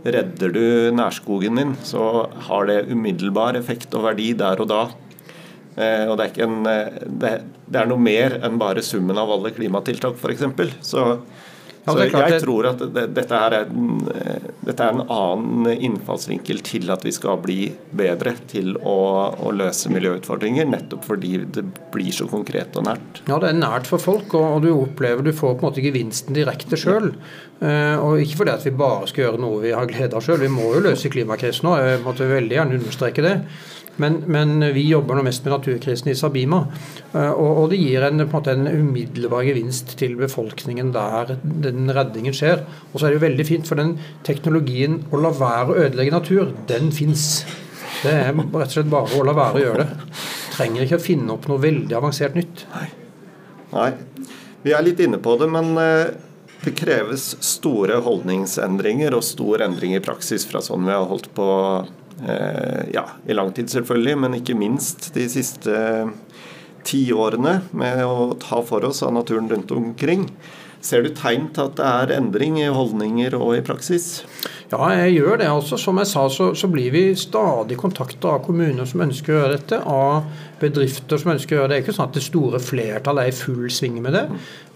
[0.07, 4.83] redder du nærskogen din, så har det umiddelbar effekt og verdi der og da.
[5.77, 7.33] Eh, og det er, en, eh, det,
[7.77, 10.47] er noe mer enn bare summen av alle klimatiltak, f.eks.
[10.81, 11.03] Så
[11.87, 14.01] ja, så jeg tror at det, dette, er en,
[14.67, 18.97] dette, er en, annen innfallsvinkel til at vi skal bli bedre til å,
[19.31, 23.21] å, løse miljøutfordringer, nettopp fordi det blir så konkret og nært.
[23.29, 26.35] Ja, det er nært for folk, og du opplever du får på en måte gevinsten
[26.35, 27.13] direkte sjøl.
[27.61, 30.43] Uh, og ikke fordi at vi bare skal gjøre noe vi har glede av sjøl,
[30.43, 31.79] vi må jo løse klimakrisen nå.
[31.81, 33.35] Jeg måtte veldig gjerne understreke det.
[33.97, 36.59] Men, men, vi jobber nå mest med naturkrisen i Sabima.
[37.11, 41.89] Eh, og, og det gir en, en, måte, en, umiddelbar gevinst til befolkningen der den
[41.93, 42.65] redningen skjer.
[42.91, 43.95] Og så er det jo veldig fint, for den
[44.27, 47.45] teknologien å la være å ødelegge natur, den fins.
[48.03, 50.13] Det er rett og slett bare å la være å gjøre det.
[50.53, 52.67] Trenger ikke å finne opp noe veldig avansert nytt.
[52.75, 52.87] Nei.
[53.73, 53.91] Nei.
[54.63, 56.13] Vi er litt inne på det, men eh,
[56.63, 61.47] det kreves store holdningsendringer og stor endring i praksis fra sånn vi har holdt på
[62.17, 65.75] ja, i lang tid selvfølgelig, men ikke minst de siste
[66.87, 70.25] ti årene med å ta for oss av naturen rundt omkring.
[70.87, 74.21] Ser du tegn til at det er endring i holdninger og i praksis?
[74.69, 75.47] Ja, jeg gjør det.
[75.49, 75.77] altså.
[75.79, 79.57] Som jeg sa, så, så blir vi stadig kontakta av kommuner som ønsker å gjøre
[79.57, 80.27] dette, av
[80.61, 81.73] bedrifter som ønsker å gjøre det.
[81.73, 84.25] Det er ikke sånn at det store flertallet er i full sving med det.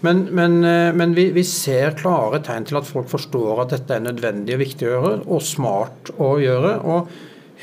[0.04, 3.96] Men, men, eh, men vi, vi, ser klare tegn til at folk forstår at dette
[3.96, 6.80] er nødvendig og viktig å gjøre, og smart å gjøre.
[6.82, 7.12] og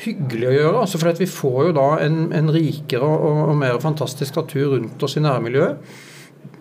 [0.04, 0.82] hyggelig å gjøre.
[0.82, 5.02] altså for Vi får jo da en, en rikere og, og, mer fantastisk natur rundt
[5.02, 5.96] oss i nærmiljøet.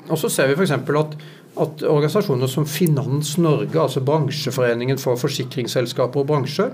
[0.09, 0.73] Og så ser vi f.eks.
[0.73, 1.19] at
[1.59, 6.69] at organisasjoner som Finans Norge, altså bransjeforeningen for forsikringsselskaper og bransje,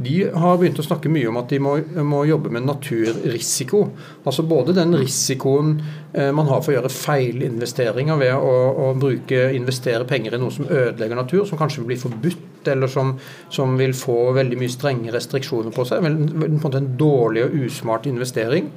[0.00, 1.74] de har begynt å snakke mye om at de må,
[2.08, 3.82] må, jobbe med naturrisiko.
[4.24, 5.74] Altså både den risikoen
[6.10, 10.66] man har for å gjøre feilinvesteringer ved å, å bruke, investere penger i noe som
[10.66, 13.12] ødelegger natur, som kanskje vil bli forbudt, eller som,
[13.48, 16.04] som vil få veldig mye strenge restriksjoner på seg.
[16.04, 18.72] En, en, en dårlig og usmart investering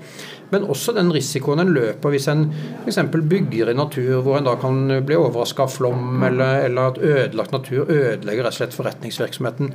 [0.54, 2.46] men også den risikoen en løper hvis en
[2.84, 3.00] f.eks.
[3.30, 7.56] bygger i natur hvor en da kan bli overraska av flom, eller, eller, at ødelagt
[7.56, 9.74] natur ødelegger rett og slett forretningsvirksomheten.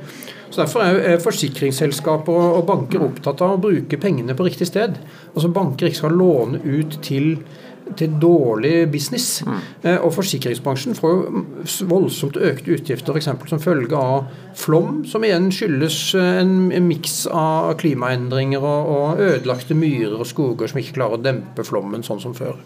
[0.48, 4.96] Så Derfor er forsikringsselskaper og banker opptatt av å bruke pengene på riktig sted.
[5.34, 7.34] Altså Banker ikke skal låne ut til
[7.96, 9.42] til dårlig business.
[9.46, 9.58] Mm.
[9.82, 11.42] Eh, og forsikringsbransjen får jo
[11.90, 13.30] voldsomt økte utgifter f.eks.
[13.50, 19.22] som følge av flom, som igjen skyldes eh, en, en miks av klimaendringer og, og,
[19.28, 22.58] ødelagte myrer og skoger som ikke klarer å dempe flommen sånn som før.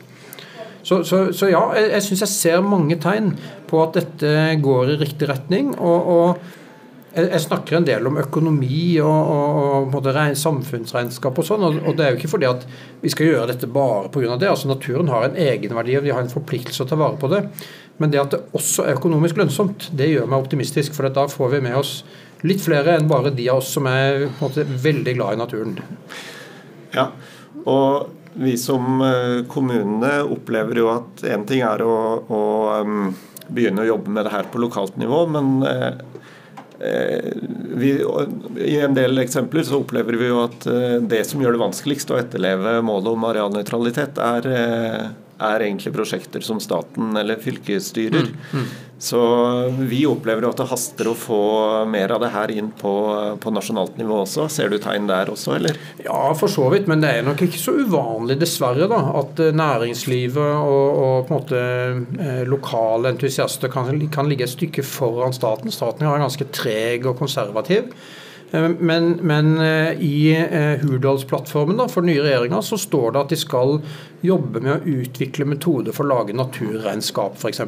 [0.83, 3.37] Så, så, så ja, jeg, jeg syns jeg ser mange tegn
[3.71, 4.33] på at dette
[4.65, 5.77] går i riktig retning.
[5.79, 6.59] og, og
[7.13, 11.65] jeg snakker en del om økonomi og, og, og samfunnsregnskap og sånn.
[11.67, 12.65] Og, og, det er jo ikke fordi at
[13.03, 14.39] vi skal gjøre dette bare pga.
[14.41, 14.49] det.
[14.49, 17.29] altså Naturen har en egenverdi og vi har en forpliktelse til å ta vare på
[17.33, 17.43] det.
[18.01, 20.97] Men det at det også er økonomisk lønnsomt, det gjør meg optimistisk.
[20.97, 21.99] For da får vi med oss
[22.49, 25.77] litt flere enn bare de av oss som er måte veldig glad i naturen.
[26.97, 27.11] Ja,
[27.69, 28.09] og
[28.41, 32.41] vi som eh, kommunene opplever jo at én ting er å, å
[33.53, 35.93] begynne å jobbe med det her på lokalt nivå, men Eh,
[36.83, 38.05] vi,
[38.67, 42.11] I en del eksempler så opplever vi jo at eh, det som gjør det vanskeligst
[42.13, 45.07] å etterleve målet om arealnøytralitet, er, eh,
[45.43, 48.31] er egentlig prosjekter som staten eller fylkesstyrer.
[48.31, 48.73] Mm, mm.
[49.03, 49.19] Så
[49.79, 51.41] vi opplever at det haster å få
[51.91, 52.93] mer av det her inn på,
[53.43, 54.47] på, nasjonalt nivå også.
[54.47, 55.81] Ser du tegn der også, eller?
[56.05, 56.87] Ja, for så vidt.
[56.87, 61.41] Men det er nok ikke så uvanlig, dessverre, da, at næringslivet og, og på en
[61.41, 61.65] måte
[62.23, 65.75] eh, lokale entusiaster kan, kan ligge et stykke foran staten.
[65.75, 67.91] Staten er ganske treg og konservativ.
[68.53, 73.33] Eh, men, men, eh, i eh, Hurdalsplattformen for den nye regjeringa så står det at
[73.33, 73.79] de skal
[74.23, 77.63] jobbe med å utvikle metoder for å lage naturregnskap f.eks.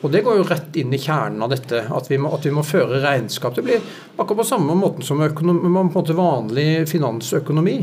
[0.00, 2.54] Og Det går jo rett inn i kjernen av dette, at vi må, at vi
[2.56, 3.54] må føre regnskap.
[3.54, 3.84] Det blir
[4.16, 7.76] akkurat på samme måte som økonomi, måte vanlig finansøkonomi.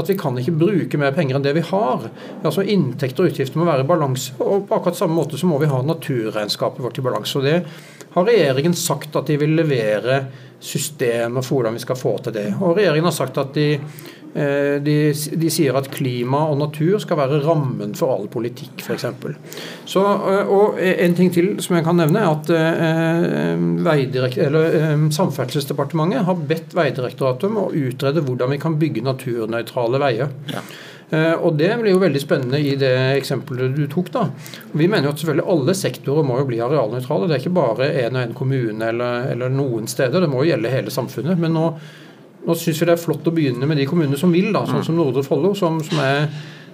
[0.00, 2.08] At vi kan ikke bruke mer penger enn det vi har.
[2.40, 4.38] Altså Inntekter og utgifter må være i balanse.
[4.40, 7.36] Og på akkurat samme måte så må vi ha naturregnskapet vårt i balanse.
[7.40, 7.58] Og Det
[8.14, 10.22] har regjeringen sagt at de vil levere
[10.60, 12.48] systemer for hvordan vi skal få til det.
[12.60, 13.68] Og Regjeringen har sagt at de,
[14.34, 19.06] eh, de, de sier at klima og natur skal være rammen for all politikk, f.eks.
[19.88, 22.52] Så, og En ting til som jeg kan nevne, er at
[24.44, 30.38] eller, Samferdselsdepartementet har bedt Veidirektoratet om å utrede hvordan vi kan bygge naturnøytrale veier.
[30.52, 30.66] Ja.
[31.10, 34.12] Eh, og Det blir jo veldig spennende i det eksempelet du tok.
[34.12, 34.28] da.
[34.72, 37.26] Vi mener jo at selvfølgelig alle sektorer må jo bli arealnøytrale.
[37.26, 40.20] Det er ikke bare en og en kommune eller, eller noen steder.
[40.20, 41.38] Det må jo gjelde hele samfunnet.
[41.38, 41.66] Men nå,
[42.46, 44.86] nå syns vi det er flott å begynne med de kommunene som vil, da, sånn
[44.86, 46.28] som Nordre Follo, som, som, er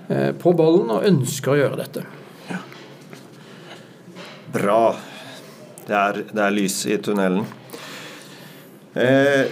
[0.09, 2.05] eh, på ballen og ønsker å gjøre dette.
[2.51, 2.61] Ja.
[4.53, 4.81] Bra.
[5.87, 7.47] Det er, det er lys i tunnelen.
[8.97, 9.47] Eh,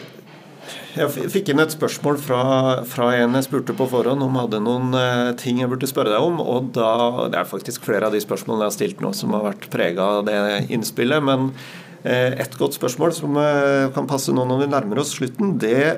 [0.95, 2.41] jeg fikk inn et spørsmål fra,
[2.87, 6.23] fra, en jeg spurte på forhånd om hadde noen uh, ting jeg burde spørre deg
[6.23, 6.39] om.
[6.39, 6.91] og da,
[7.33, 10.07] Det er faktisk flere av de spørsmålene jeg har stilt nå som har vært prega
[10.21, 10.37] av det
[10.75, 11.25] innspillet.
[11.27, 15.57] Men uh, et godt spørsmål som uh, kan passe nå når vi nærmer oss slutten,
[15.59, 15.97] det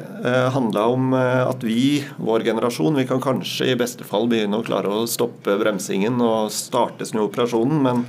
[0.55, 4.89] handla om at vi, vår generasjon, vi kan kanskje i beste fall begynne å klare
[4.93, 7.83] å stoppe bremsingen og starte snuoperasjonen.
[7.85, 8.07] men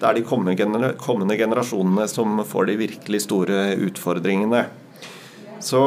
[0.00, 4.62] det er de kommende generasjonene som får de virkelig store utfordringene.
[5.60, 5.80] Så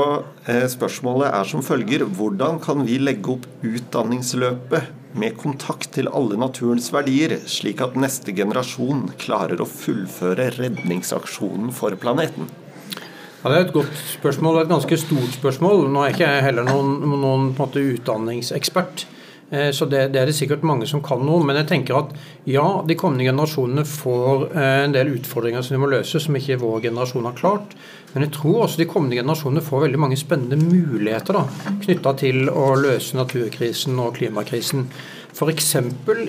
[0.46, 6.38] eh, spørsmålet er som følger hvordan kan vi legge opp utdanningsløpet med kontakt til alle
[6.42, 12.50] naturens verdier, slik at neste generasjon klarer å fullføre redningsaksjonen for planeten?
[13.44, 15.88] Ja, Det er et godt spørsmål og et ganske stort spørsmål.
[15.92, 19.08] Nå er ikke jeg heller noen, noen utdanningsekspert.
[19.50, 22.14] Eh, så det, det, er det sikkert mange som kan noe Men jeg tenker at
[22.50, 26.62] ja, de kommende generasjonene får eh, en del utfordringer som de må løse, som ikke
[26.62, 27.76] vår generasjon har klart.
[28.14, 31.42] Men jeg tror også de kommende generasjonene får veldig mange spennende muligheter
[31.84, 34.88] knytta til å løse naturkrisen og klimakrisen.
[35.34, 35.72] F.eks.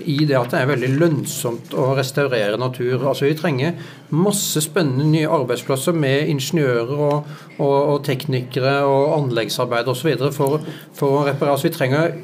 [0.09, 3.03] i det at det er veldig lønnsomt å restaurere natur.
[3.03, 3.77] Altså Vi trenger
[4.17, 10.31] masse spennende nye arbeidsplasser med ingeniører og, og, og teknikere og anleggsarbeidere osv.
[10.33, 10.65] For,
[10.97, 11.59] for å reparere.
[11.59, 12.17] Altså Vi trenger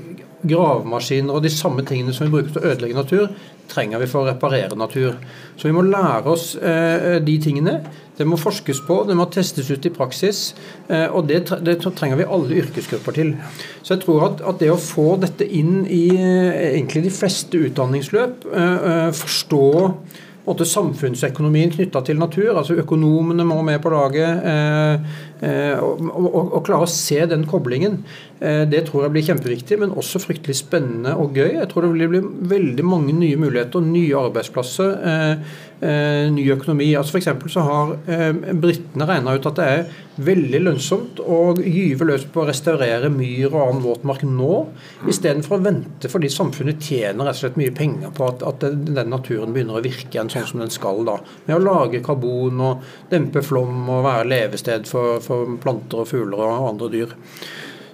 [0.43, 3.33] gravemaskiner og de samme tingene som vi bruker til å ødelegge natur,
[3.71, 5.19] trenger vi for å reparere natur.
[5.57, 7.77] Så vi må lære oss eh, de tingene.
[8.19, 10.41] Det må forskes på, det må testes ut i praksis.
[10.89, 13.35] Eh, og det, det, trenger vi alle yrkesgrupper til.
[13.83, 17.63] Så jeg tror at, at det å få dette inn i eh, egentlig de fleste
[17.71, 19.71] utdanningsløp, eh, eh, forstå
[20.51, 22.57] måte, samfunnsøkonomien knytta til natur.
[22.57, 24.45] altså Økonomene må med på laget.
[25.41, 28.01] Eh, eh, og, og, og, klare å se den koblingen.
[28.41, 31.57] Eh, det tror jeg blir kjempeviktig, men også fryktelig spennende og gøy.
[31.59, 32.23] Jeg tror det vil bli
[32.55, 34.95] veldig mange nye muligheter, nye arbeidsplasser,
[35.81, 36.93] eh, ny økonomi.
[36.99, 37.53] Altså F.eks.
[37.55, 37.97] så har
[38.61, 39.85] britene regna ut at det er
[40.21, 44.55] veldig lønnsomt å gyve løs på å restaurere myr og annen våtmark nå,
[45.09, 49.13] istedenfor å vente fordi samfunnet tjener rett og slett mye penger på at, at den
[49.13, 51.01] naturen begynner å virke igjen sånn som den skal.
[51.09, 55.30] da, Med å lage karbon og dempe flom og være levested for, for
[55.63, 57.15] planter og fugler og andre dyr.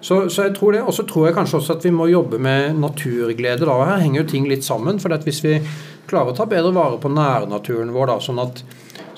[0.01, 2.39] Så, så, jeg tror det, Og så tror jeg kanskje også at vi må jobbe
[2.39, 3.67] med naturglede.
[3.67, 5.01] da, Her henger jo ting litt sammen.
[5.01, 5.61] for Hvis vi
[6.07, 8.63] klarer å ta bedre vare på nærnaturen vår, da, sånn at,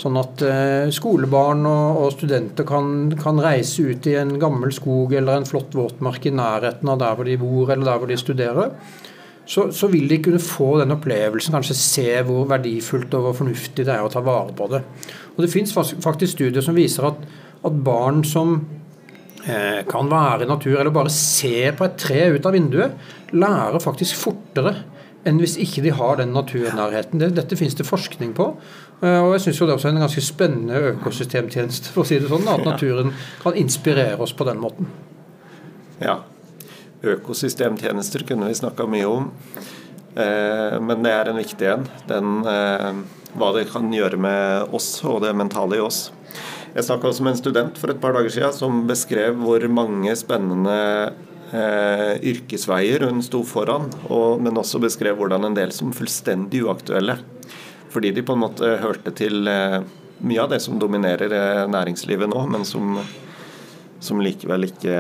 [0.01, 5.13] sånn at eh, skolebarn og, og studenter kan, kan, reise ut i en gammel skog
[5.19, 8.17] eller en flott våtmark i nærheten av der hvor de bor eller der hvor de
[8.17, 8.73] studerer,
[9.49, 13.87] så, så, vil de kunne få den opplevelsen, kanskje se hvor verdifullt og hvor fornuftig
[13.89, 14.83] det er å ta vare på det.
[15.37, 17.23] Og Det fins faktisk studier som viser at,
[17.65, 18.61] at barn som
[19.49, 22.97] Eh, kan være i natur, eller bare se på et tre ut av vinduet,
[23.33, 24.75] lærer faktisk fortere
[25.29, 27.23] enn hvis ikke de har den naturnærheten.
[27.23, 28.51] Dette finnes det forskning på.
[29.01, 32.29] Eh, og jeg syns det også er en ganske spennende økosystemtjeneste, for å si det
[32.29, 34.91] sånn, at naturen kan inspirere oss på den måten.
[36.03, 36.19] Ja.
[37.07, 39.31] Økosystemtjenester kunne vi snakka mye om.
[40.19, 41.89] Eh, men det er en viktig en.
[42.11, 42.45] Den,
[43.39, 46.09] hva det kan gjøre med oss og det mentale i oss.
[46.79, 50.13] Jeg snakka også med en student for et par dager siden som beskrev hvor mange
[50.15, 50.77] spennende
[51.51, 57.17] eh, yrkesveier hun sto foran, og, men også beskrev hvordan en del som fullstendig uaktuelle.
[57.91, 59.81] Fordi de på en måte hørte til eh,
[60.23, 62.95] mye av det som dominerer eh, næringslivet nå, men som
[64.01, 64.95] som likevel ikke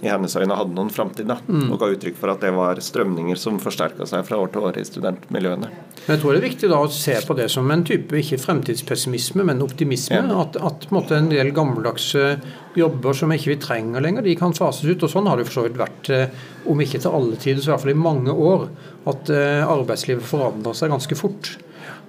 [0.00, 1.28] i hennes øyne hadde noen framtid.
[1.28, 1.66] Mm.
[1.68, 4.80] Og ga uttrykk for at det var strømninger som forsterka seg fra år til år
[4.80, 5.68] i studentmiljøene.
[6.06, 8.40] Men jeg tror det er viktig da å se på det som en type ikke
[8.40, 10.22] fremtidspessimisme, men optimisme.
[10.22, 10.40] Ja.
[10.42, 12.34] At, at en, måte, en del gammeldagse
[12.78, 15.04] jobber som ikke vi trenger lenger, de kan fases ut.
[15.04, 17.72] Og sånn har det for så vidt vært, eh, om ikke til alle tider, så
[17.72, 18.70] i hvert fall i mange år,
[19.10, 21.58] at eh, arbeidslivet forandrer seg ganske fort.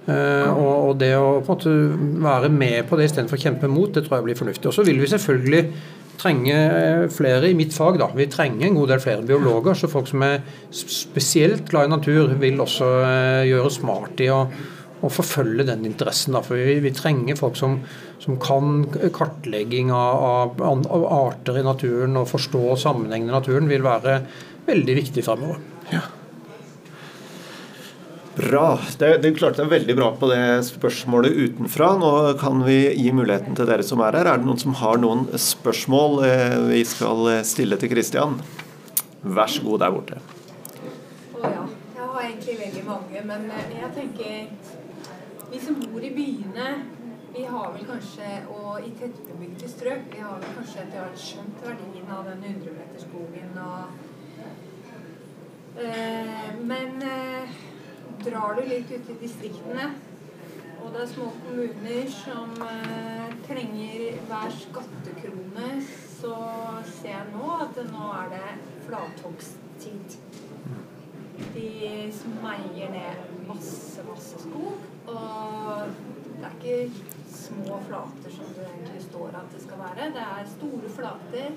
[0.02, 3.68] Uh, og, og, det å på en måte være med på det istedenfor å kjempe
[3.70, 4.66] mot, det tror jeg blir fornuftig.
[4.66, 5.60] Og så vil vi selvfølgelig
[6.20, 7.98] trenger eh, flere i mitt fag.
[8.00, 8.10] da.
[8.16, 9.78] Vi trenger en god del flere biologer.
[9.78, 14.44] Så folk som er spesielt glad i natur, vil også eh, gjøre smart i å,
[15.02, 16.36] å forfølge den interessen.
[16.36, 16.44] Da.
[16.46, 17.80] For vi, vi trenger folk som,
[18.22, 23.86] som kan kartlegging av, av, av, arter i naturen og forstå sammenhengen i naturen, vil
[23.86, 24.20] være
[24.68, 25.62] veldig viktig fremover.
[25.92, 26.06] Ja.
[28.36, 28.78] Bra.
[28.98, 31.90] Det klarte deg veldig bra på det spørsmålet utenfra.
[32.00, 34.30] Nå kan vi gi muligheten til dere som er her.
[34.30, 38.38] Er det noen som har noen spørsmål eh, vi skal eh, stille til Kristian?
[39.20, 40.20] Vær så god der borte.
[41.36, 41.66] Å ja.
[41.92, 44.32] Jeg har egentlig veldig mange, men eh, jeg tenker
[45.52, 46.68] Vi som bor i byene,
[47.34, 51.60] vi har vel kanskje, og i tettbebygde strøk, vi har vel kanskje etter hvert skjønt
[51.66, 53.82] verdien av den 100-meterskogen og
[56.64, 57.04] Men
[58.24, 59.90] drar du litt ut i distriktene,
[60.82, 65.68] og det er små kommuner som eh, trenger hver skattekrone,
[66.18, 66.34] så
[66.90, 68.48] ser jeg nå at nå er det
[68.88, 70.16] flathogsttid.
[71.54, 71.68] De
[72.14, 74.82] smeier ned masse, masse skog.
[75.10, 75.94] Og
[76.38, 80.10] det er ikke små flater som det egentlig står at det skal være.
[80.16, 81.56] Det er store flater.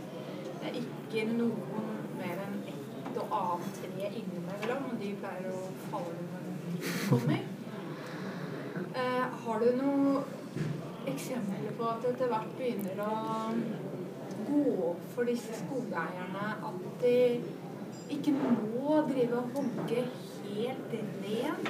[0.62, 4.90] Det er ikke noen mer enn ett og annet tre innimellom.
[4.92, 6.25] Og de pleier å falle
[7.10, 7.42] kommer.
[8.96, 10.24] Eh, har du noen
[11.08, 13.16] eksempler på at etter hvert begynner å
[14.46, 14.62] gå
[14.92, 17.18] opp for disse skogeierne at de
[18.16, 20.06] ikke må drive og hogge
[20.46, 21.70] helt rent?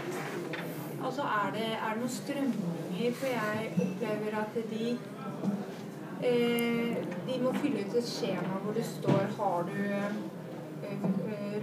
[1.05, 3.17] Altså er det, er det noen strømninger?
[3.19, 4.87] For jeg opplever at de
[6.23, 6.95] eh,
[7.27, 9.75] De må fylle ut et skjema hvor det står Har du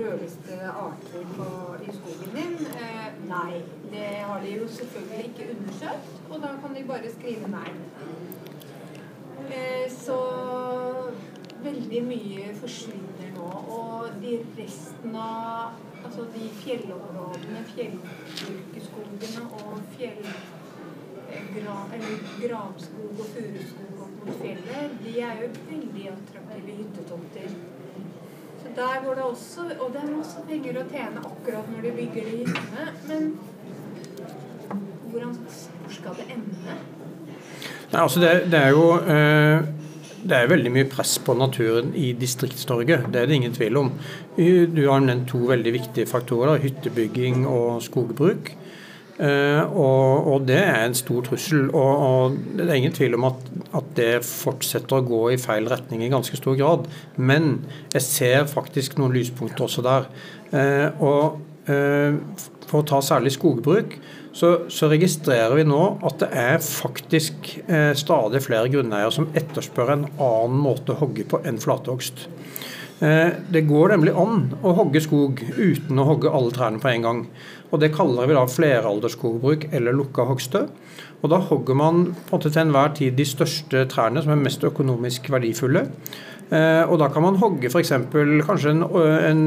[0.01, 1.49] rødliste arter på,
[1.87, 2.57] i skogen din?
[2.67, 3.63] Eh, nei.
[3.93, 7.71] Det har de jo selvfølgelig ikke undersøkt, og da kan de bare skrive nei.
[9.51, 10.19] Eh, så
[11.63, 13.51] veldig mye forsvinner nå.
[13.79, 20.27] Og de resten av altså de fjellområdene, fjellbyrkeskogene og fjell...
[21.33, 21.77] Eh, gra,
[22.43, 27.55] granskog og furuskog opp mot fjellet, de er jo veldig attraktive hyttetomter.
[28.77, 32.29] Der går det også Og det er masse penger å tjene akkurat når de bygger
[32.31, 32.87] de hyttene.
[33.11, 33.29] Men
[35.13, 35.37] hvordan,
[35.83, 36.77] hvor skal det ende?
[37.93, 39.67] Nei, altså det, det, er jo eh,
[40.25, 43.03] det er veldig mye press på naturen i Distrikts-Norge.
[43.13, 43.91] Det er det ingen tvil om.
[44.39, 46.63] Du har nevnt to veldig viktige faktorer.
[46.63, 48.55] Hyttebygging og skogbruk.
[49.23, 51.69] Uh, og, og, det er en stor trussel.
[51.71, 55.69] Og, og, det er ingen tvil om at, at, det fortsetter å gå i feil
[55.71, 56.89] retning i ganske stor grad.
[57.15, 57.61] Men
[57.95, 60.11] jeg ser faktisk noen lyspunkter også der.
[60.51, 62.19] Uh, og uh,
[62.67, 63.95] for å ta særlig skogbruk,
[64.35, 67.51] så, så, registrerer vi nå at det er faktisk
[68.01, 72.23] stadig flere grunneiere som etterspør en annen måte å hogge på enn flathogst.
[73.03, 77.23] Det går nemlig an å hogge skog uten å hogge alle trærne på en gang.
[77.73, 80.67] Og Det kaller vi da fleralderskogbruk eller lukka hogstø.
[81.23, 84.45] Og Da hogger man på en måte til enhver tid de største trærne som er
[84.45, 85.89] mest økonomisk verdifulle.
[86.53, 87.93] Eh, og Da kan man hogge f.eks.
[88.13, 89.43] kanskje en, en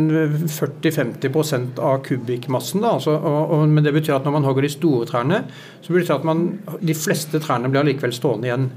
[0.49, 2.81] 40-50 av kubikkmassen.
[2.81, 2.95] Da.
[2.95, 5.43] Altså, og, og, men det betyr at når man hogger de store trærne,
[5.81, 6.45] så betyr det at man,
[6.81, 8.69] de fleste trærne blir allikevel stående igjen.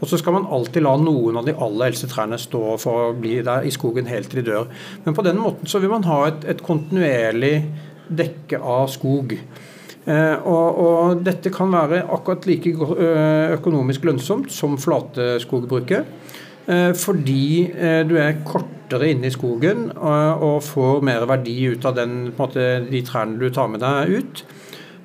[0.00, 3.16] Og så skal man alltid la noen av de aller eldste trærne stå for å
[3.18, 4.70] bli der i skogen helt til de dør.
[5.04, 7.58] Men på den måten så vil man ha et, et kontinuerlig
[8.08, 9.36] dekke av skog.
[10.04, 16.10] Eh, og, og, dette kan være akkurat like eh, økonomisk lønnsomt som flateskogbruket.
[16.64, 17.70] Eh, fordi
[18.08, 23.00] du er kortere inne i skogen og får mer verdi ut av den, måte, de
[23.04, 24.44] trærne du tar med deg ut.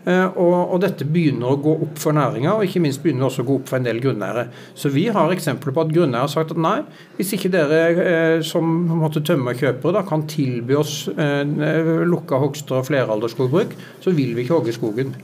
[0.08, 3.30] Eh, og, og, dette begynner å gå opp for næringa, og ikke minst begynner det
[3.30, 4.46] også å gå opp for en del grunneiere.
[4.80, 6.78] Så vi har eksempler på at grunneiere har sagt at nei,
[7.18, 8.68] hvis ikke dere eh, som
[9.02, 11.44] måtte tømmerkjøpere da, kan tilby oss eh,
[12.08, 15.18] lukka hogster og fleralderskogbruk, så vil vi ikke hogge skogen.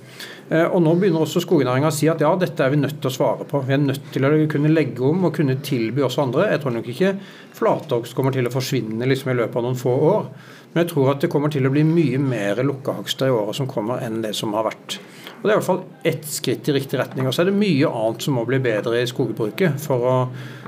[0.49, 3.09] Eh, og Nå begynner også skognæringa å si at ja, dette er vi nødt til
[3.09, 3.63] å svare på.
[3.65, 6.51] Vi er nødt til å kunne legge om og kunne tilby oss andre.
[6.51, 7.15] Jeg tror nok ikke
[7.55, 10.29] flathogst kommer til å forsvinne liksom, i løpet av noen få år.
[10.75, 13.67] Men jeg tror at det kommer til å bli mye mer lukkehogster i året som
[13.71, 14.97] kommer, enn det som har vært.
[15.37, 17.29] Og Det er i hvert fall ett skritt i riktig retning.
[17.29, 20.15] Og så er det mye annet som må bli bedre i skogbruket for å,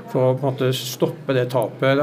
[0.08, 2.00] for å på en måte stoppe det tapet.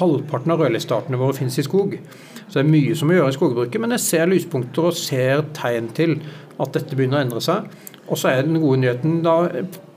[0.00, 1.98] Halvparten av rødlistartene våre finnes i skog.
[2.46, 3.84] Så det er mye som må gjøre i skogbruket.
[3.84, 6.16] Men jeg ser lyspunkter og ser tegn til
[6.56, 7.68] at dette begynner å endre seg.
[8.10, 9.36] Og så er den gode nyheten da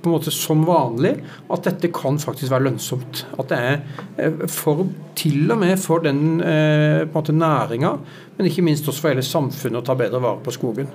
[0.06, 1.16] på en måte som vanlig
[1.50, 3.24] at dette kan faktisk være lønnsomt.
[3.42, 3.80] At det er
[4.22, 4.86] eh, for,
[5.18, 7.96] til og med for den eh, næringa,
[8.38, 10.92] men ikke minst også for hele samfunnet å ta bedre vare på skogen.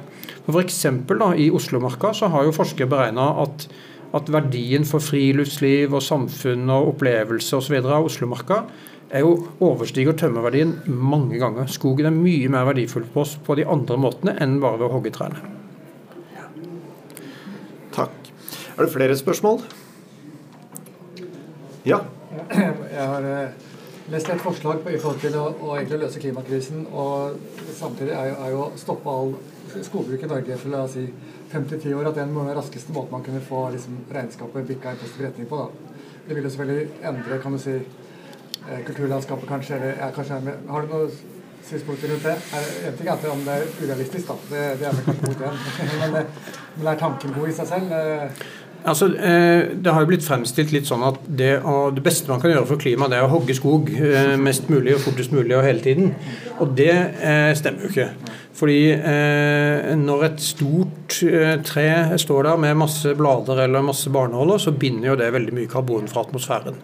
[0.46, 3.66] Da, I Oslomarka så har jo forskere beregna at,
[4.14, 7.76] at, verdien for friluftsliv og samfunn og opplevelse osv.
[7.82, 8.64] av Oslomarka
[9.10, 11.66] er jo overstiger tømmerverdien mange ganger.
[11.66, 14.94] Skogen er mye mer verdifull på oss på de andre måtene enn bare ved å
[14.94, 15.59] hogge trærne.
[18.80, 19.58] Er det flere spørsmål?
[21.86, 21.98] Ja.
[22.96, 23.50] Jeg har eh,
[24.08, 26.86] lest et forslag på, i forhold til å, å løse klimakrisen.
[26.88, 27.34] Og
[27.76, 29.34] samtidig er jo, er å stoppe all
[29.84, 31.04] skogbruk i Norge for la oss si
[31.52, 32.08] 5-10 år.
[32.08, 35.52] At den må være raskeste måten man kunne få liksom, regnskapet bikka i positiv retning
[35.52, 35.60] på.
[35.60, 36.00] Da.
[36.30, 39.76] Det vil jo selvfølgelig endre kan du si, eh, kulturlandskapet, kanskje.
[39.76, 40.40] Eller, ja, kanskje
[40.72, 41.12] har du noe
[41.68, 42.36] synspunkter rundt det?
[42.88, 44.38] En ting er om det er urealistisk, da.
[44.50, 45.52] Det, det er vel kanskje idé.
[46.14, 46.32] Men,
[46.78, 47.94] men er tanken god i seg selv?
[48.84, 51.52] Altså, eh, Det har jo blitt fremstilt litt sånn at det,
[51.94, 55.04] det, beste man kan gjøre for klimaet, er å hogge skog eh, mest mulig og
[55.04, 56.14] fortest mulig og hele tiden.
[56.60, 58.36] Og det eh, stemmer jo ikke.
[58.60, 58.80] Fordi
[59.96, 61.14] når et stort
[61.64, 61.84] tre
[62.20, 66.10] står der med masse blader eller masse barneholder, så binder jo det veldig mye karbon
[66.10, 66.76] fra atmosfæren.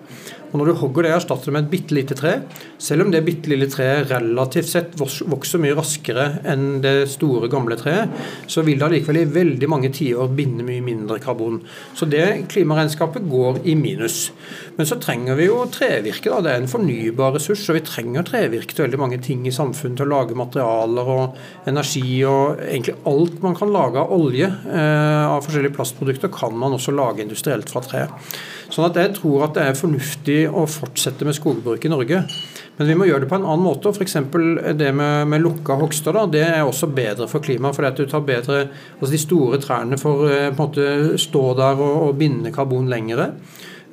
[0.52, 2.32] Og Når du hogger det og erstatter det med et bitte lite tre,
[2.78, 7.78] selv om det bitte lille treet relativt sett vokser mye raskere enn det store, gamle
[7.80, 8.12] treet,
[8.50, 11.58] så vil det allikevel i veldig mange tiår binde mye mindre karbon.
[11.96, 14.30] Så det klimaregnskapet går i minus.
[14.76, 16.28] Men så trenger vi jo trevirke.
[16.28, 19.54] da, Det er en fornybar ressurs, og vi trenger trevirke til veldig mange ting i
[19.54, 19.96] samfunnet.
[19.96, 21.38] Til å lage materialer og
[21.70, 26.76] energi og egentlig alt man kan lage av olje eh, av forskjellige plastprodukter, kan man
[26.76, 28.04] også lage industrielt fra tre.
[28.68, 32.24] Sånn at jeg tror at det er fornuftig å fortsette med skogbruk i Norge.
[32.76, 33.88] Men vi må gjøre det på en annen måte.
[33.94, 34.18] F.eks.
[34.76, 36.12] det med, med lukka hogster.
[36.12, 37.78] Da, det er også bedre for klimaet.
[37.78, 38.66] For at du tar bedre,
[38.98, 42.92] altså De store trærne får eh, på en måte stå der og, og binde karbon
[42.92, 43.30] lengre.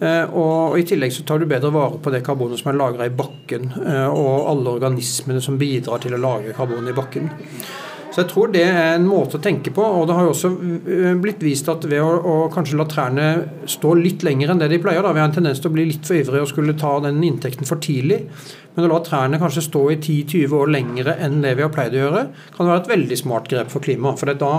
[0.03, 3.07] Eh, og I tillegg så tar du bedre vare på det karbonet som er lagra
[3.07, 7.31] i bakken, eh, og alle organismene som bidrar til å lage karbon i bakken.
[8.13, 9.81] Så jeg tror det er en måte å tenke på.
[9.81, 13.29] Og det har jo også øh, blitt vist at ved å, å kanskje la trærne
[13.69, 15.87] stå litt lenger enn det de pleier, da, vi har en tendens til å bli
[15.89, 18.19] litt for ivrige og skulle ta den inntekten for tidlig.
[18.75, 21.97] Men å la trærne kanskje stå i 10-20 år lengre enn det vi har pleid
[21.97, 22.23] å gjøre,
[22.53, 24.21] kan være et veldig smart grep for klimaet.
[24.21, 24.53] For da,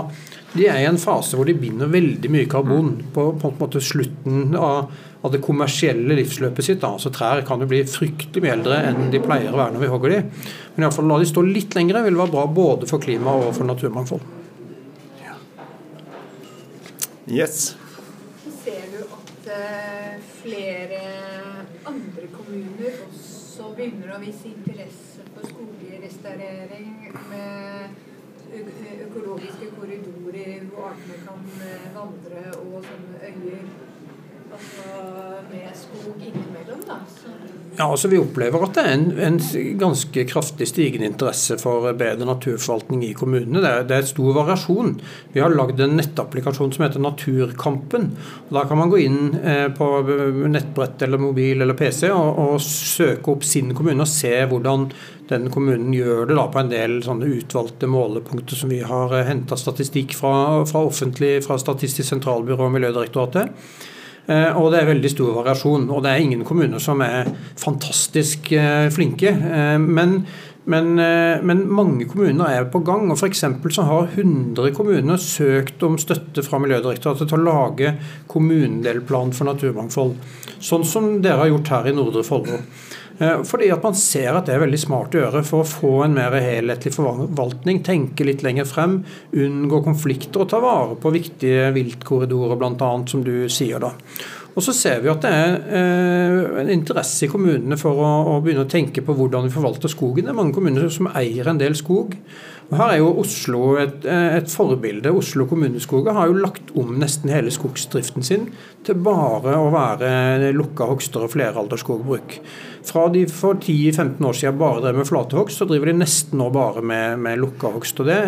[0.55, 3.83] de er i en fase hvor de binder veldig mye karbon på, på en måte
[3.83, 4.91] slutten av
[5.21, 6.81] av det kommersielle livsløpet sitt.
[6.83, 6.95] Da.
[7.01, 9.91] Så trær kan jo bli fryktelig mye eldre enn de pleier å være når vi
[9.93, 10.21] hogger de.
[10.75, 13.67] Men iallfall la de stå litt lengre vil være bra både for klima og for
[13.69, 14.33] naturmangfold.
[17.25, 17.75] Yes.
[18.43, 20.11] Så ser du at uh,
[20.43, 20.99] flere
[21.89, 28.03] andre kommuner også begynner å vise interesse for skogrestaurering med
[29.07, 33.65] økologiske korridorer hvor artene kan eh, vandre, og sånne øyer.
[37.75, 39.39] Ja, altså Vi opplever at det er en, en
[39.79, 43.59] ganske kraftig stigende interesse for bedre naturforvaltning i kommunene.
[43.59, 44.93] Det er, det er stor variasjon.
[45.33, 48.13] Vi har lagd en nettapplikasjon som heter Naturkampen.
[48.47, 49.89] og Da kan man gå inn eh, på
[50.53, 54.87] nettbrett eller mobil eller PC og, og søke opp sin kommune og se hvordan
[55.27, 59.25] den kommunen gjør det da på en del sånne utvalgte målepunkter som vi har eh,
[59.27, 63.51] henta statistikk fra, fra offentlig, fra Statistisk sentralbyrå og Miljødirektoratet.
[64.25, 65.87] Eh, og det er veldig stor variasjon.
[65.93, 67.29] Og det er ingen kommuner som er
[67.61, 69.31] fantastisk eh, flinke.
[69.31, 70.17] Eh, men,
[70.65, 70.91] men,
[71.45, 73.05] men mange kommuner er på gang.
[73.11, 73.45] og F.eks.
[73.77, 77.95] så har 100 kommuner søkt om støtte fra Miljødirektoratet til å lage
[78.31, 80.17] kommunedelplan for naturmangfold.
[80.57, 82.63] Sånn som dere har gjort her i Nordre Follo.
[83.17, 86.17] Fordi at man ser at det er veldig smart å gjøre for å få en
[86.17, 87.79] mer helhetlig forvaltning.
[87.85, 88.97] Tenke litt lenger frem,
[89.31, 93.79] unngå konflikter og ta vare på viktige viltkorridorer bl.a., som du sier.
[93.79, 93.93] da.
[94.55, 98.35] Og så ser vi at det er eh, en interesse i kommunene for å, å,
[98.43, 100.27] begynne å tenke på hvordan vi forvalter skogen.
[100.27, 102.15] Det er mange kommuner som eier en del skog.
[102.69, 105.11] Og Her er jo Oslo et, et forbilde.
[105.13, 108.47] Oslo kommuneskoger har jo lagt om nesten hele skogsdriften sin
[108.87, 112.39] til bare å være lukka hogster og fleralderskogbruk.
[112.85, 116.51] Fra de for 10-15 år siden bare drev med flatehogst, så driver de nesten nå
[116.53, 117.99] bare med, med lukka hogst.
[118.03, 118.19] Og det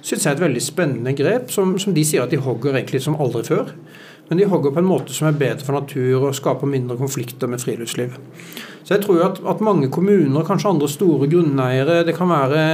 [0.00, 3.00] syns jeg er et veldig spennende grep, som, som de sier at de hogger egentlig
[3.04, 3.72] som aldri før.
[4.28, 7.50] Men de hogger på en måte som er bedre for natur og skaper mindre konflikter
[7.50, 8.16] med friluftsliv.
[8.84, 12.64] Så jeg tror at, at mange kommuner, kanskje andre store grunneiere, det kan være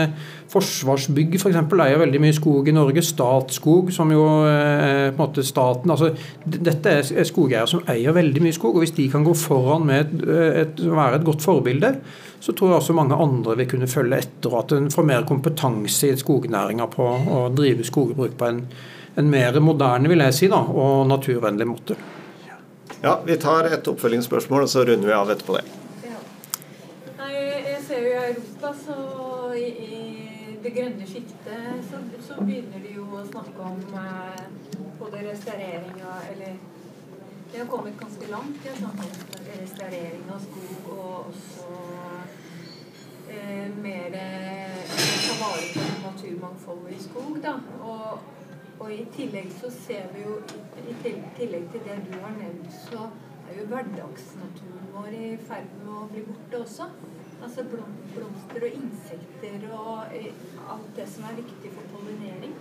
[0.50, 1.58] Forsvarsbygg f.eks.
[1.70, 3.04] For eier veldig mye skog i Norge.
[3.06, 6.10] Statskog, som jo eh, på en måte staten altså,
[6.42, 8.74] Dette er skogeiere som eier veldig mye skog.
[8.74, 10.26] og Hvis de kan gå foran med et,
[10.64, 11.92] et, være et godt forbilde,
[12.42, 14.50] så tror jeg også mange andre vil kunne følge etter.
[14.50, 18.64] og At en får mer kompetanse i skognæringa på å drive skogbruk på en,
[19.20, 21.98] en mer moderne vil jeg si da, og naturvennlig måte.
[23.00, 25.79] Ja, Vi tar et oppfølgingsspørsmål, og så runder vi av etterpå det.
[28.00, 33.02] Ser jo i Europa, så i, i det grønne skiftet, så, så, begynner de jo
[33.12, 34.46] å snakke om eh,
[34.96, 36.54] både restaurering og Eller
[37.52, 41.68] de har kommet ganske langt i å snakke om restaurering av skog og også
[43.36, 44.16] eh, mer
[45.26, 47.56] ta vare på naturmangfoldet i skog, da.
[47.84, 48.34] Og,
[48.78, 50.38] og i tillegg så ser vi jo,
[50.88, 53.10] i tillegg til det du har nevnt, så
[53.44, 56.94] er jo hverdagsnaturen vår i ferd med å bli borte også.
[57.40, 60.32] Altså blomster og insekter og eh,
[60.70, 62.52] alt det som er viktig for pollinering.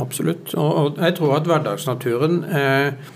[0.00, 0.54] Absolutt.
[0.54, 3.12] Og jeg tror at hverdagsnaturen eh,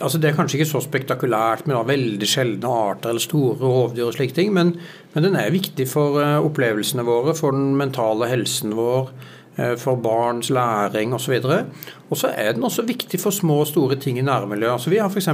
[0.00, 4.08] altså Det er kanskje ikke så spektakulært med da, veldig sjeldne arter eller store rovdyr
[4.08, 4.74] og slike ting, men,
[5.14, 9.12] men den er viktig for uh, opplevelsene våre, for den mentale helsen vår,
[9.78, 11.36] for barns læring osv.
[12.10, 14.72] Og så er den også viktig for små og store ting i nærmiljøet.
[14.72, 15.28] Altså, vi har f.eks.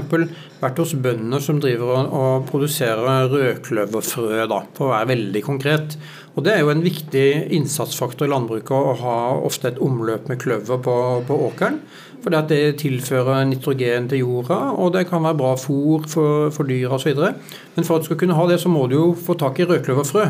[0.60, 5.96] vært hos bønder som driver og produserer rødkløverfrø, da, for å være veldig konkret.
[6.36, 10.40] Og Det er jo en viktig innsatsfaktor i landbruket å ha ofte et omløp med
[10.40, 10.96] kløver på,
[11.26, 11.80] på åkeren.
[12.20, 16.98] At det tilfører nitrogen til jorda, og det kan være bra fôr for, for dyra
[16.98, 17.16] osv.
[17.16, 19.66] Men for at du skal kunne ha det, så må du jo få tak i
[19.66, 20.26] rødkløverfrø.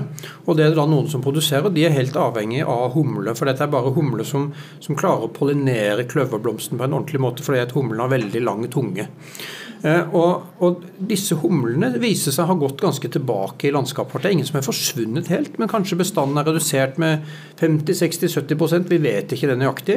[0.47, 1.73] Og det er det da noen som produserer.
[1.75, 5.33] De er helt avhengig av humle, for dette er bare humle som, som klarer å
[5.35, 9.11] pollinere kløverblomsten på en ordentlig måte, fordi at humlen har veldig lang tunge.
[9.81, 14.25] Eh, og, og, disse humlene viser seg å ha gått ganske tilbake i landskapet vårt.
[14.27, 17.25] Det er ingen som er forsvunnet helt, men kanskje bestanden er redusert med
[17.61, 19.97] 50-60-70% Vi vet ikke det nøyaktig.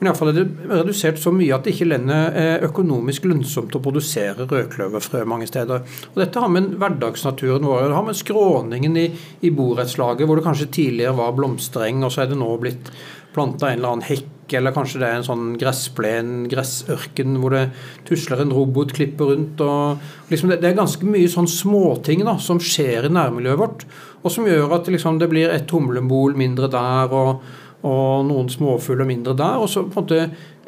[0.00, 3.82] Men iallfall er det redusert så mye at det ikke lenger er økonomisk lønnsomt å
[3.84, 5.86] produsere rødkløverfrø mange steder.
[6.10, 9.06] Og Dette har med hverdagsnaturen vår det har med skråningen i,
[9.46, 12.90] i borettslaget, hvor det kanskje tidligere var blomstereng, og så er det nå blitt
[13.34, 17.68] planta en eller annen hekk eller kanskje det er en sånn gressplen, gressørken, hvor det
[18.08, 19.62] tusler en robot, klipper rundt.
[19.62, 23.86] og liksom det, det, er ganske mye sånn småting da, som skjer i nærmiljøet vårt,
[24.24, 27.14] og som gjør at liksom, det blir et humlebol mindre der.
[27.14, 29.60] og og noen småfugler mindre der.
[29.60, 30.18] Og så på en måte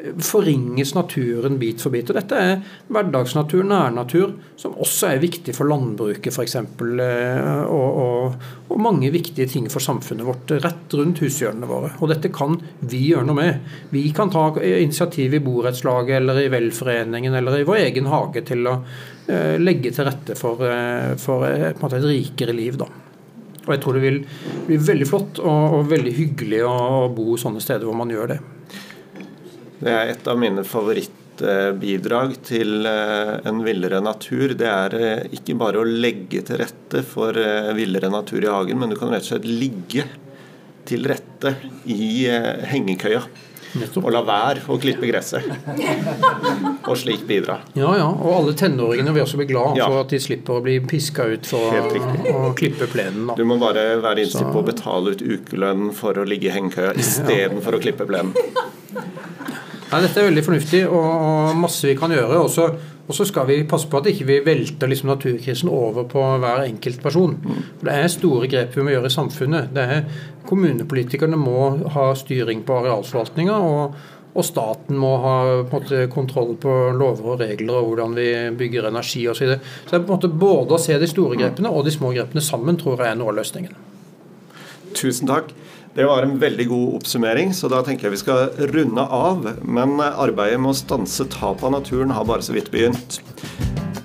[0.03, 2.09] forringes naturen bit for bit.
[2.11, 2.57] Og dette er
[2.91, 6.57] hverdagsnatur, nærnatur, som også er viktig for landbruket f.eks.
[6.59, 11.93] Eh, og, og, og mange viktige ting for samfunnet vårt rett rundt hushjørnene våre.
[12.01, 13.77] Og dette kan vi gjøre noe med.
[13.93, 18.67] Vi kan ta initiativ i borettslaget eller i velforeningen eller i vår egen hage til
[18.67, 18.75] å
[19.27, 22.79] eh, legge til rette for, eh, for et, et rikere liv.
[22.81, 22.89] da.
[23.63, 24.19] Og jeg tror det vil
[24.67, 28.41] bli veldig flott og, og veldig hyggelig å bo sånne steder hvor man gjør det.
[29.83, 34.53] Det er et av mine favorittbidrag til eh, en villere natur.
[34.59, 38.79] Det er eh, ikke bare å legge til rette for eh, villere natur i hagen,
[38.79, 40.05] men du kan rett og slett ligge
[40.87, 41.55] til rette
[41.91, 42.27] i
[42.71, 43.23] hengekøya.
[43.97, 45.47] Og la være å klippe gresset.
[46.89, 47.55] Og slik bidra.
[47.73, 48.05] Ja, ja.
[48.11, 49.87] Og alle tenåringene vil også bli glad Ja.
[49.89, 53.31] for at de slipper å bli piska ut for å, klippe plenen.
[53.39, 56.93] Du må bare være innstilt på å betale ut ukelønn for å ligge i hengekøya
[57.01, 58.35] istedenfor å klippe plenen.
[59.93, 62.41] Nei, dette er veldig fornuftig og, og masse vi kan gjøre.
[62.41, 62.73] Og så-
[63.03, 66.61] Og så skal vi passe på at ikke vi velter liksom naturkrisen over på hver
[66.63, 67.35] enkelt person.
[67.77, 69.75] For Det er store grep vi må gjøre i samfunnet.
[69.77, 70.05] Er
[70.47, 73.57] Kommunepolitikerne må ha styring på arealforvaltninga.
[73.59, 73.93] Og,
[74.33, 75.35] og staten må ha
[75.67, 79.35] på måte, kontroll på lover og regler og hvordan vi bygger energi osv.
[79.35, 79.59] Så, videre.
[79.85, 82.13] så det er på en måte både å se de store grepene og de små
[82.15, 83.75] grepene sammen tror jeg er noe av løsningen.
[84.95, 85.51] Tusen takk.
[85.95, 89.45] Det var en veldig god oppsummering, så da tenker jeg vi skal runde av.
[89.61, 93.19] Men arbeidet med å stanse tap av naturen har bare så vidt begynt.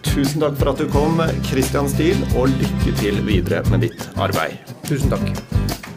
[0.05, 4.61] Tusen takk for at du kom, Christian Stiel, og lykke til videre med ditt arbeid.
[4.85, 5.88] Tusen takk.